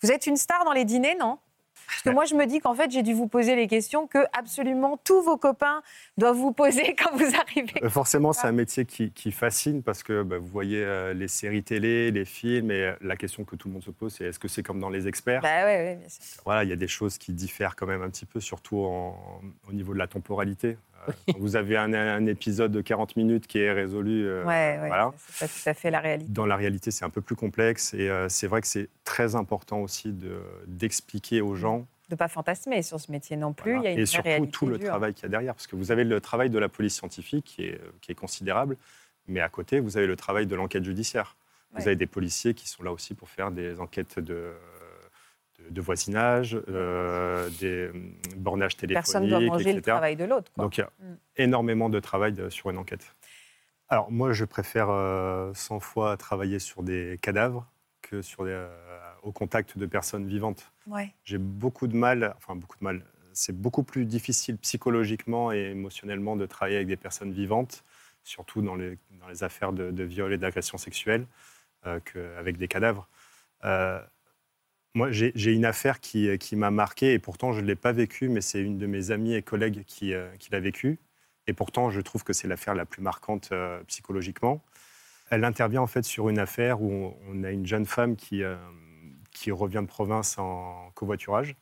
Vous 0.01 0.11
êtes 0.11 0.27
une 0.27 0.37
star 0.37 0.63
dans 0.63 0.73
les 0.73 0.85
dîners, 0.85 1.15
non? 1.19 1.37
Parce 1.87 2.01
que 2.01 2.09
moi, 2.09 2.25
je 2.25 2.35
me 2.35 2.45
dis 2.45 2.59
qu'en 2.59 2.73
fait, 2.73 2.91
j'ai 2.91 3.03
dû 3.03 3.13
vous 3.13 3.27
poser 3.27 3.55
les 3.55 3.67
questions 3.67 4.07
que 4.07 4.19
absolument 4.33 4.97
tous 5.03 5.21
vos 5.21 5.37
copains 5.37 5.81
doivent 6.17 6.35
vous 6.35 6.51
poser 6.51 6.95
quand 7.01 7.15
vous 7.15 7.35
arrivez. 7.35 7.83
Euh, 7.83 7.89
Forcément, 7.89 8.33
c'est 8.33 8.47
un 8.47 8.51
métier 8.51 8.85
qui, 8.85 9.11
qui 9.11 9.31
fascine 9.31 9.83
parce 9.83 10.03
que 10.03 10.23
bah, 10.23 10.37
vous 10.37 10.47
voyez 10.47 10.83
euh, 10.83 11.13
les 11.13 11.27
séries 11.27 11.63
télé, 11.63 12.11
les 12.11 12.25
films, 12.25 12.71
et 12.71 12.81
euh, 12.83 12.93
la 13.01 13.15
question 13.15 13.43
que 13.45 13.55
tout 13.55 13.67
le 13.67 13.73
monde 13.75 13.83
se 13.83 13.91
pose, 13.91 14.13
c'est 14.13 14.25
est-ce 14.25 14.39
que 14.39 14.47
c'est 14.47 14.63
comme 14.63 14.79
dans 14.79 14.89
les 14.89 15.07
experts? 15.07 15.41
Bah 15.41 15.65
ouais, 15.65 15.77
ouais, 15.77 15.95
bien 15.95 16.09
sûr. 16.09 16.41
Voilà, 16.45 16.63
il 16.63 16.69
y 16.69 16.73
a 16.73 16.77
des 16.77 16.87
choses 16.87 17.17
qui 17.17 17.31
diffèrent 17.33 17.75
quand 17.75 17.87
même 17.87 18.01
un 18.01 18.09
petit 18.09 18.25
peu, 18.25 18.39
surtout 18.39 18.79
en- 18.79 19.41
au 19.69 19.73
niveau 19.73 19.93
de 19.93 19.99
la 19.99 20.07
temporalité. 20.07 20.77
Euh, 21.07 21.33
vous 21.39 21.55
avez 21.55 21.77
un, 21.77 21.93
un 21.93 22.25
épisode 22.25 22.71
de 22.71 22.81
40 22.81 23.15
minutes 23.15 23.47
qui 23.47 23.59
est 23.59 23.71
résolu, 23.71 24.25
euh, 24.27 24.43
Ouais, 24.43 24.77
ouais, 24.81 24.87
voilà. 24.87 25.13
c'est 25.17 25.47
pas 25.47 25.53
tout 25.53 25.69
à 25.69 25.73
fait 25.73 25.91
la 25.91 25.99
réalité. 25.99 26.31
Dans 26.31 26.45
la 26.45 26.55
réalité, 26.55 26.91
c'est 26.91 27.05
un 27.05 27.09
peu 27.09 27.21
plus 27.21 27.35
complexe 27.35 27.93
et 27.93 28.09
euh, 28.09 28.29
c'est 28.29 28.47
vrai 28.47 28.61
que 28.61 28.67
c'est 28.67 28.89
très 29.03 29.35
important 29.35 29.79
aussi 29.81 30.11
de- 30.11 30.41
d'expliquer 30.67 31.41
aux 31.41 31.55
gens 31.55 31.85
De 32.09 32.15
pas 32.15 32.27
fantasmer 32.27 32.81
sur 32.81 32.99
ce 32.99 33.11
métier 33.11 33.35
non 33.37 33.53
plus. 33.53 33.73
Voilà. 33.75 33.89
Il 33.89 33.91
y 33.91 33.95
a 33.95 33.97
une 33.97 33.99
et 34.01 34.05
surtout 34.05 34.45
tout 34.51 34.65
le 34.67 34.77
dure. 34.77 34.87
travail 34.89 35.13
qu'il 35.13 35.23
y 35.23 35.25
a 35.25 35.29
derrière. 35.29 35.53
Parce 35.55 35.67
que 35.67 35.75
vous 35.75 35.91
avez 35.91 36.03
le 36.03 36.19
travail 36.21 36.49
de 36.49 36.59
la 36.59 36.69
police 36.69 36.95
scientifique 36.95 37.45
qui 37.45 37.63
est, 37.63 37.81
qui 38.01 38.11
est 38.11 38.15
considérable, 38.15 38.77
mais 39.27 39.39
à 39.41 39.49
côté, 39.49 39.79
vous 39.79 39.97
avez 39.97 40.07
le 40.07 40.15
travail 40.15 40.45
de 40.47 40.55
l'enquête 40.55 40.83
judiciaire. 40.83 41.35
Vous 41.71 41.79
Ouais. 41.79 41.87
avez 41.87 41.95
des 41.97 42.05
policiers 42.07 42.53
qui 42.53 42.69
sont 42.69 42.81
là 42.83 42.91
aussi 42.93 43.13
pour 43.13 43.29
faire 43.29 43.51
des 43.51 43.79
enquêtes 43.81 44.19
de, 44.19 44.53
de, 45.69 45.81
voisinage, 45.81 46.57
euh, 46.69 47.49
des 47.59 47.89
hum, 47.89 48.13
bornages 48.37 48.77
téléphoniques, 48.77 49.05
Personne 49.05 49.23
ne 49.25 49.29
doit 49.29 49.39
manger 49.39 49.63
le 49.73 49.79
etc. 49.79 49.81
travail 49.91 50.15
de 50.15 50.25
l'autre. 50.25 50.51
Donc 50.57 50.77
il 50.77 50.81
y 50.81 50.83
a 50.83 50.89
Mm. 50.99 51.15
énormément 51.37 51.89
de 51.89 51.99
travail 51.99 52.33
de- 52.33 52.49
sur 52.49 52.69
une 52.69 52.77
enquête. 52.77 53.15
Alors 53.89 54.11
moi, 54.11 54.33
je 54.33 54.45
préfère 54.45 54.87
euh, 54.89 55.53
100 55.53 55.79
fois 55.79 56.17
travailler 56.17 56.59
sur 56.59 56.83
des 56.83 57.17
cadavres 57.21 57.65
que 58.01 58.21
sur 58.21 58.43
des, 58.45 58.51
euh, 58.51 58.67
au 59.23 59.31
contact 59.31 59.77
de 59.77 59.85
personnes 59.85 60.25
vivantes 60.27 60.71
Ouais. 60.87 61.13
j'ai 61.23 61.37
beaucoup 61.37 61.87
de 61.87 61.95
mal, 61.95 62.33
enfin 62.37 62.55
beaucoup 62.55 62.77
de 62.77 62.83
mal, 62.83 63.03
c'est 63.33 63.55
beaucoup 63.55 63.83
plus 63.83 64.05
difficile 64.05 64.57
psychologiquement 64.57 65.51
et 65.51 65.71
émotionnellement 65.71 66.35
de 66.35 66.45
travailler 66.45 66.77
avec 66.77 66.87
des 66.87 66.95
personnes 66.97 67.31
vivantes, 67.33 67.83
surtout 68.23 68.61
dans 68.61 68.75
les, 68.75 68.97
dans 69.19 69.27
les 69.27 69.43
affaires 69.43 69.73
de, 69.73 69.91
de 69.91 70.03
viol 70.03 70.31
et 70.33 70.37
d'agression 70.37 70.77
sexuelle, 70.77 71.27
euh, 71.85 71.99
qu'avec 71.99 72.57
des 72.57 72.67
cadavres. 72.67 73.07
Euh, 73.65 74.01
moi, 74.93 75.11
j'ai 75.11 75.53
une 75.53 75.65
affaire 75.65 75.99
qui, 75.99 76.37
qui 76.39 76.55
m'a 76.55 76.71
marqué 76.71 77.13
et 77.13 77.19
pourtant 77.19 77.53
je 77.53 77.61
ne 77.61 77.67
l'ai 77.67 77.75
pas 77.75 77.91
vécue, 77.91 78.29
mais 78.29 78.41
c'est 78.41 78.61
une 78.61 78.77
de 78.77 78.87
mes 78.87 79.11
amies 79.11 79.35
et 79.35 79.41
collègues 79.41 79.83
qui, 79.85 80.13
euh, 80.13 80.27
qui 80.39 80.49
l'a 80.51 80.59
vécue. 80.59 80.99
Et 81.45 81.53
pourtant, 81.53 81.89
je 81.89 82.01
trouve 82.01 82.23
que 82.23 82.33
c'est 82.33 82.47
l'affaire 82.47 82.73
la 82.75 82.85
plus 82.85 83.01
marquante 83.01 83.49
euh, 83.51 83.81
psychologiquement. 83.87 84.63
Elle 85.29 85.43
intervient 85.43 85.81
en 85.81 85.87
fait 85.87 86.03
sur 86.03 86.29
une 86.29 86.39
affaire 86.39 86.81
où 86.81 86.91
on, 86.91 87.17
on 87.29 87.43
a 87.43 87.51
une 87.51 87.65
jeune 87.65 87.85
femme 87.85 88.15
qui, 88.15 88.43
euh, 88.43 88.55
qui 89.31 89.51
revient 89.51 89.81
de 89.81 89.87
province 89.87 90.37
en 90.37 90.91
covoiturage. 90.95 91.55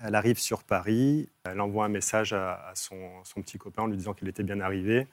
Elle 0.00 0.14
arrive 0.14 0.38
sur 0.38 0.62
Paris, 0.62 1.28
elle 1.44 1.60
envoie 1.60 1.84
un 1.84 1.88
message 1.88 2.32
à, 2.32 2.68
à 2.68 2.74
son, 2.74 2.96
son 3.24 3.42
petit 3.42 3.58
copain 3.58 3.82
en 3.82 3.86
lui 3.86 3.96
disant 3.96 4.14
qu'elle 4.14 4.28
était 4.28 4.44
bien 4.44 4.60
arrivée. 4.60 5.08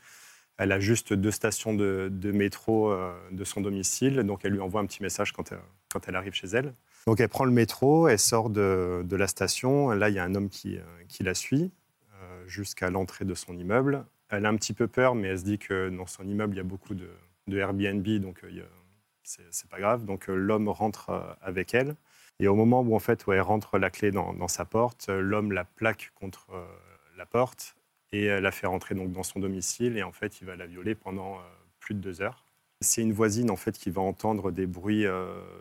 Elle 0.57 0.71
a 0.71 0.79
juste 0.79 1.13
deux 1.13 1.31
stations 1.31 1.73
de, 1.73 2.09
de 2.11 2.31
métro 2.31 2.91
euh, 2.91 3.13
de 3.31 3.43
son 3.43 3.61
domicile, 3.61 4.17
donc 4.23 4.45
elle 4.45 4.53
lui 4.53 4.61
envoie 4.61 4.81
un 4.81 4.85
petit 4.85 5.01
message 5.01 5.33
quand 5.33 5.51
elle, 5.51 5.59
quand 5.91 6.07
elle 6.07 6.15
arrive 6.15 6.33
chez 6.33 6.47
elle. 6.47 6.73
Donc 7.05 7.19
elle 7.19 7.29
prend 7.29 7.45
le 7.45 7.51
métro, 7.51 8.07
elle 8.07 8.19
sort 8.19 8.49
de, 8.49 9.05
la 9.11 9.27
station. 9.27 9.91
Là, 9.91 10.09
il 10.09 10.15
y 10.15 10.19
a 10.19 10.23
un 10.23 10.33
homme 10.33 10.49
qui, 10.49 10.77
euh, 10.77 10.81
qui 11.07 11.23
la 11.23 11.35
suit 11.35 11.71
euh, 12.15 12.43
jusqu'à 12.47 12.89
l'entrée 12.89 13.25
de 13.25 13.35
son 13.35 13.57
immeuble. 13.57 14.05
Elle 14.29 14.45
a 14.45 14.49
un 14.49 14.55
petit 14.55 14.73
peu 14.73 14.87
peur, 14.87 15.13
mais 15.13 15.27
elle 15.27 15.39
se 15.39 15.43
dit 15.43 15.59
que 15.59 15.89
dans 15.89 16.07
son 16.07 16.27
immeuble, 16.27 16.55
il 16.55 16.57
y 16.57 16.61
a 16.61 16.63
beaucoup 16.63 16.95
de, 16.95 17.09
de 17.47 17.57
Airbnb, 17.57 18.07
donc 18.19 18.43
euh, 18.43 18.63
c'est 19.23 19.69
pas 19.69 19.79
grave. 19.79 20.05
Donc 20.05 20.27
l'homme 20.27 20.67
rentre 20.67 21.37
avec 21.41 21.75
elle. 21.75 21.95
Et 22.39 22.47
au 22.47 22.55
moment 22.55 22.81
où 22.81 22.95
en 22.95 22.99
fait, 22.99 23.23
elle 23.27 23.41
rentre 23.41 23.77
la 23.77 23.91
clé 23.91 24.11
dans, 24.11 24.33
dans 24.33 24.47
sa 24.47 24.65
porte, 24.65 25.07
l'homme 25.07 25.51
la 25.51 25.63
plaque 25.63 26.11
contre 26.15 26.47
la 27.17 27.25
porte 27.25 27.75
et 28.11 28.27
la 28.41 28.51
fait 28.51 28.67
rentrer 28.67 28.93
donc 28.93 29.11
dans 29.11 29.23
son 29.23 29.39
domicile. 29.39 29.97
Et 29.97 30.03
en 30.03 30.11
fait, 30.11 30.41
il 30.41 30.47
va 30.47 30.55
la 30.55 30.65
violer 30.65 30.95
pendant 30.95 31.39
plus 31.79 31.95
de 31.95 31.99
deux 31.99 32.21
heures. 32.21 32.45
C'est 32.81 33.01
une 33.01 33.13
voisine 33.13 33.49
en 33.49 33.55
fait 33.55 33.77
qui 33.77 33.89
va 33.89 34.01
entendre 34.01 34.51
des 34.51 34.67
bruits 34.67 35.05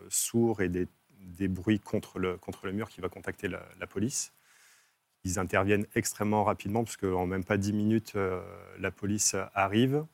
sourds 0.09 0.61
et 0.61 0.69
des, 0.69 0.87
des 1.25 1.47
bruits 1.47 1.79
contre 1.79 2.19
le, 2.19 2.37
contre 2.37 2.65
le 2.65 2.71
mur 2.71 2.89
qui 2.89 3.01
va 3.01 3.09
contacter 3.09 3.47
la, 3.47 3.87
police. 3.87 4.33
Ils 5.23 5.39
interviennent 5.39 5.87
extrêmement 5.95 6.43
rapidement 6.43 6.83
parce 6.83 6.97
qu'en 6.97 7.25
même 7.25 7.43
pas 7.43 7.57
dix 7.57 7.73
minutes, 7.73 8.13
euh, 8.15 8.41
la 8.79 8.91
police 8.91 9.35
arrive. 9.53 10.05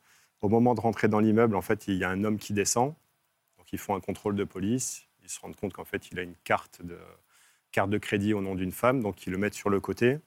Au 0.41 0.49
moment 0.49 0.73
de 0.73 0.81
rentrer 0.81 1.07
dans 1.07 1.19
l'immeuble, 1.19 1.55
en 1.55 1.61
fait, 1.61 1.87
il 1.87 1.95
y 1.95 2.03
a 2.03 2.09
un 2.09 2.23
homme 2.23 2.39
qui 2.39 2.53
descend. 2.53 2.95
Donc, 3.57 3.71
ils 3.73 3.79
font 3.79 3.95
un 3.95 3.99
contrôle 3.99 4.35
de 4.35 4.43
police. 4.43 5.07
Ils 5.21 5.29
se 5.29 5.39
rendent 5.39 5.55
compte 5.55 5.73
qu'en 5.73 5.85
fait, 5.85 6.11
il 6.11 6.19
a 6.19 6.23
une 6.23 6.35
carte 6.43 6.81
de, 6.83 6.97
carte 7.71 7.89
de 7.89 7.97
crédit 7.97 8.33
au 8.33 8.41
nom 8.41 8.55
d'une 8.55 8.71
femme. 8.71 9.01
Donc, 9.01 9.27
ils 9.27 9.31
le 9.31 9.37
mettent 9.37 9.53
sur 9.53 9.69
le 9.69 9.79
côté. 9.79 10.19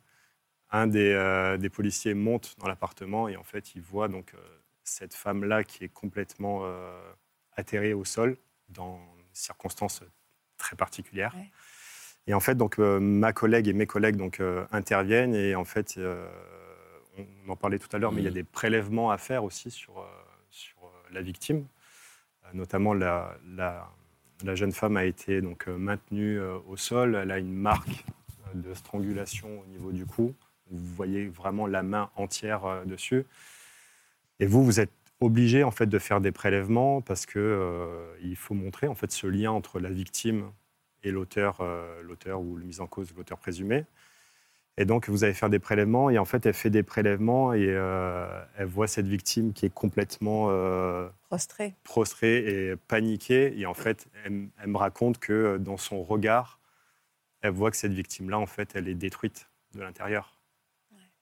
Un 0.71 0.87
des, 0.87 1.13
euh, 1.13 1.57
des 1.57 1.71
policiers 1.71 2.15
monte 2.15 2.57
dans 2.59 2.69
l'appartement 2.69 3.29
et 3.29 3.37
en 3.37 3.45
fait, 3.45 3.75
il 3.75 3.81
voit 3.81 4.09
donc 4.09 4.35
euh, 4.35 4.39
cette 4.83 5.15
femme-là 5.15 5.65
qui 5.65 5.85
est 5.85 5.89
complètement 5.89 6.63
atterrée 7.57 7.95
au 7.95 8.05
sol 8.05 8.37
dans 8.69 8.99
des 9.17 9.25
circonstances 9.33 10.03
très 10.65 10.77
particulières. 10.77 11.35
Ouais. 11.37 11.51
Et 12.27 12.35
en 12.35 12.41
fait, 12.41 12.57
donc, 12.57 12.79
euh, 12.79 12.99
ma 13.01 13.33
collègue 13.33 13.69
et 13.69 13.75
mes 13.75 13.87
collègues 13.87 14.17
donc, 14.17 14.41
euh, 14.41 14.65
interviennent 14.73 15.35
et 15.35 15.55
en 15.55 15.65
fait, 15.65 15.97
euh, 15.99 16.27
on 17.19 17.53
en 17.53 17.57
parlait 17.57 17.79
tout 17.79 17.95
à 17.95 17.99
l'heure, 17.99 18.13
mais 18.13 18.23
il 18.23 18.25
y 18.25 18.33
a 18.35 18.39
des 18.43 18.49
prélèvements 18.61 19.11
à 19.11 19.19
faire 19.19 19.45
aussi 19.45 19.71
sur, 19.71 19.99
euh, 19.99 20.07
sur 20.49 20.79
euh, 20.85 21.13
la 21.13 21.21
victime. 21.21 21.67
Euh, 22.45 22.49
notamment, 22.55 22.95
la, 22.95 23.37
la, 23.55 23.89
la 24.43 24.55
jeune 24.55 24.73
femme 24.73 24.97
a 24.97 25.05
été 25.05 25.43
donc, 25.43 25.67
maintenue 25.67 26.39
euh, 26.39 26.57
au 26.67 26.77
sol. 26.79 27.15
Elle 27.15 27.31
a 27.31 27.39
une 27.39 27.55
marque 27.55 28.05
de 28.55 28.73
strangulation 28.73 29.61
au 29.61 29.67
niveau 29.67 29.93
du 29.93 30.07
cou. 30.07 30.35
Vous 30.71 30.95
voyez 30.95 31.29
vraiment 31.29 31.67
la 31.67 31.83
main 31.83 32.11
entière 32.17 32.65
euh, 32.65 32.85
dessus. 32.87 33.27
Et 34.41 34.47
vous, 34.47 34.65
vous 34.65 34.81
êtes 34.81 34.91
obligé 35.21 35.65
en 35.65 35.71
fait 35.71 35.87
de 35.87 35.99
faire 35.99 36.21
des 36.21 36.33
prélèvements 36.33 37.01
parce 37.01 37.27
que 37.27 37.39
euh, 37.39 38.17
il 38.23 38.37
faut 38.37 38.55
montrer 38.55 38.89
en 38.89 38.95
fait 38.95 39.11
ce 39.11 39.27
lien 39.27 39.53
entre 39.53 39.81
la 39.81 39.91
victime 39.91 40.51
et 41.05 41.11
l'auteur, 41.11 41.59
euh, 41.61 42.03
l'auteur 42.03 42.41
ou 42.41 42.57
le 42.57 42.65
mis 42.65 42.81
en 42.81 42.87
cause, 42.87 43.15
l'auteur 43.17 43.39
présumé. 43.39 43.85
Et 44.77 44.87
donc, 44.87 45.09
vous 45.09 45.23
allez 45.23 45.35
faire 45.35 45.51
des 45.51 45.61
prélèvements, 45.61 46.11
et 46.11 46.19
en 46.19 46.25
fait, 46.25 46.47
elle 46.47 46.55
fait 46.55 46.71
des 46.71 46.83
prélèvements, 46.83 47.53
et 47.53 47.67
euh, 47.69 48.45
elle 48.57 48.67
voit 48.67 48.89
cette 48.89 49.07
victime 49.07 49.53
qui 49.53 49.67
est 49.67 49.73
complètement 49.73 50.49
euh, 50.51 51.09
Prostré. 51.29 51.75
prostrée 51.85 52.39
et 52.71 52.77
paniquée. 52.77 53.57
Et 53.57 53.67
en 53.67 53.75
fait, 53.75 54.09
elle, 54.25 54.49
elle 54.61 54.69
me 54.69 54.77
raconte 54.77 55.19
que 55.19 55.59
dans 55.59 55.77
son 55.77 56.03
regard, 56.03 56.59
elle 57.43 57.53
voit 57.53 57.71
que 57.71 57.77
cette 57.77 57.93
victime-là, 57.93 58.39
en 58.39 58.47
fait, 58.47 58.73
elle 58.75 58.89
est 58.89 58.97
détruite 58.97 59.49
de 59.75 59.81
l'intérieur. 59.83 60.41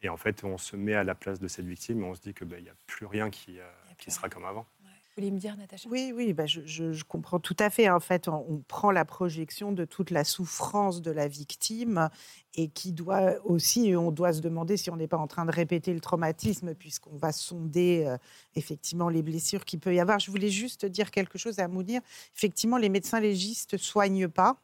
Et 0.01 0.09
en 0.09 0.17
fait, 0.17 0.45
on 0.45 0.57
se 0.57 0.75
met 0.75 0.95
à 0.95 1.05
la 1.05 1.15
place 1.15 1.39
de 1.39 1.47
cette 1.47 1.67
victime, 1.67 2.01
et 2.01 2.05
on 2.05 2.15
se 2.15 2.23
dit 2.23 2.33
qu'il 2.33 2.49
n'y 2.49 2.71
a 2.71 2.75
plus 2.87 3.05
rien 3.05 3.29
qui, 3.29 3.59
qui 4.05 4.11
sera 4.11 4.29
comme 4.29 4.45
avant. 4.45 4.67
Vous 5.15 5.21
voulez 5.21 5.31
me 5.31 5.39
dire, 5.39 5.55
Natacha? 5.59 5.91
Oui, 5.91 6.11
oui, 6.17 6.33
bah, 6.33 6.47
je, 6.47 6.63
je- 6.65 6.95
je 6.95 7.05
comprends 7.05 7.39
tout 7.39 7.57
à 7.59 7.69
fait. 7.69 7.91
En 7.91 8.01
fait, 8.01 8.29
on, 8.29 8.47
on 8.49 8.63
prend 8.67 8.91
la 8.91 9.05
projection 9.05 9.71
de 9.71 9.85
toute 9.85 10.11
la 10.11 10.25
souffrance 10.25 11.03
de 11.03 11.11
la 11.11 11.29
victime 11.29 12.09
et 12.55 12.69
qui 12.69 12.93
doit 12.93 13.35
aussi, 13.45 13.95
on 13.95 14.11
doit 14.11 14.33
se 14.33 14.41
demander 14.41 14.79
si 14.79 14.89
on 14.89 14.97
n'est 14.97 15.09
pas 15.09 15.19
en 15.19 15.27
train 15.27 15.45
de 15.45 15.51
répéter 15.53 15.93
le 15.93 16.01
traumatisme 16.01 16.75
puisqu'on 16.75 17.15
va 17.17 17.31
sonder 17.31 18.05
euh, 18.07 18.17
effectivement 18.57 19.11
les 19.11 19.23
blessures 19.23 19.67
qu'il 19.67 19.81
peut 19.81 19.95
y 19.95 20.01
avoir. 20.01 20.19
Je 20.19 20.31
voulais 20.31 20.49
juste 20.51 20.87
dire 20.87 21.11
quelque 21.11 21.37
chose 21.37 21.59
à 21.59 21.69
Mounir. 21.69 22.01
Effectivement, 22.35 22.79
les 22.79 22.89
médecins 22.89 23.21
légistes 23.21 23.77
soignent 23.77 24.29
pas, 24.29 24.57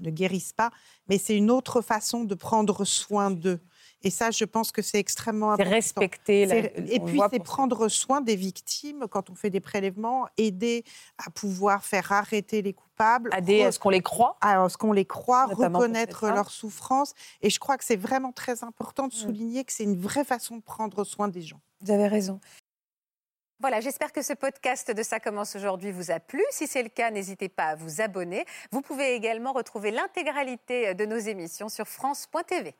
ne 0.00 0.10
guérissent 0.10 0.54
pas, 0.54 0.72
mais 1.08 1.18
c'est 1.18 1.36
une 1.36 1.52
autre 1.52 1.82
façon 1.82 2.24
de 2.24 2.34
prendre 2.34 2.84
soin 2.84 3.30
d'eux. 3.30 3.60
Et 4.04 4.10
ça, 4.10 4.30
je 4.30 4.44
pense 4.44 4.70
que 4.70 4.82
c'est 4.82 4.98
extrêmement 4.98 5.56
C'est 5.56 5.62
important. 5.62 5.74
respecter. 5.74 6.46
la- 6.46 6.54
C'est- 6.54 6.74
Et 6.94 7.00
on 7.00 7.06
puis, 7.06 7.20
c'est 7.30 7.36
pour- 7.38 7.44
prendre 7.44 7.88
soin 7.88 8.20
des 8.20 8.36
victimes 8.36 9.06
quand 9.10 9.30
on 9.30 9.34
fait 9.34 9.50
des 9.50 9.60
prélèvements, 9.60 10.26
aider 10.36 10.84
à 11.18 11.30
pouvoir 11.30 11.84
faire 11.84 12.12
arrêter 12.12 12.60
les 12.62 12.74
coupables, 12.74 13.30
Aider 13.36 13.62
à 13.64 13.72
ce 13.72 13.78
qu'on 13.78 13.90
les 13.90 14.02
croit. 14.02 14.36
à 14.40 14.68
ce 14.68 14.76
qu'on 14.76 14.92
les 14.92 15.04
croit, 15.06 15.46
Notamment 15.48 15.78
reconnaître 15.78 16.28
leur 16.28 16.50
souffrance. 16.50 17.14
Et 17.42 17.50
je 17.50 17.58
crois 17.58 17.76
que 17.78 17.84
c'est 17.84 17.96
vraiment 17.96 18.30
très 18.32 18.62
important 18.62 19.08
de 19.08 19.14
Mm. 19.14 19.18
souligner 19.18 19.64
que 19.64 19.72
c'est 19.72 19.84
une 19.84 19.96
vraie 19.98 20.24
façon 20.24 20.56
de 20.58 20.62
prendre 20.62 21.02
soin 21.04 21.28
des 21.28 21.42
gens. 21.42 21.60
Vous 21.80 21.90
avez 21.90 22.06
raison. 22.06 22.40
Voilà, 23.60 23.80
j'espère 23.80 24.12
que 24.12 24.20
ce 24.20 24.32
podcast 24.34 24.90
de 24.90 25.02
Ça 25.02 25.20
commence 25.20 25.56
aujourd'hui 25.56 25.90
vous 25.92 26.10
a 26.10 26.20
plu. 26.20 26.42
Si 26.50 26.66
c'est 26.66 26.82
le 26.82 26.88
cas, 26.90 27.10
n'hésitez 27.10 27.48
pas 27.48 27.68
à 27.68 27.74
vous 27.76 28.00
abonner. 28.02 28.44
Vous 28.72 28.82
pouvez 28.82 29.14
également 29.14 29.52
retrouver 29.52 29.90
l'intégralité 29.90 30.92
de 30.94 31.06
nos 31.06 31.16
émissions 31.16 31.68
sur 31.70 31.86
France.tv. 31.88 32.74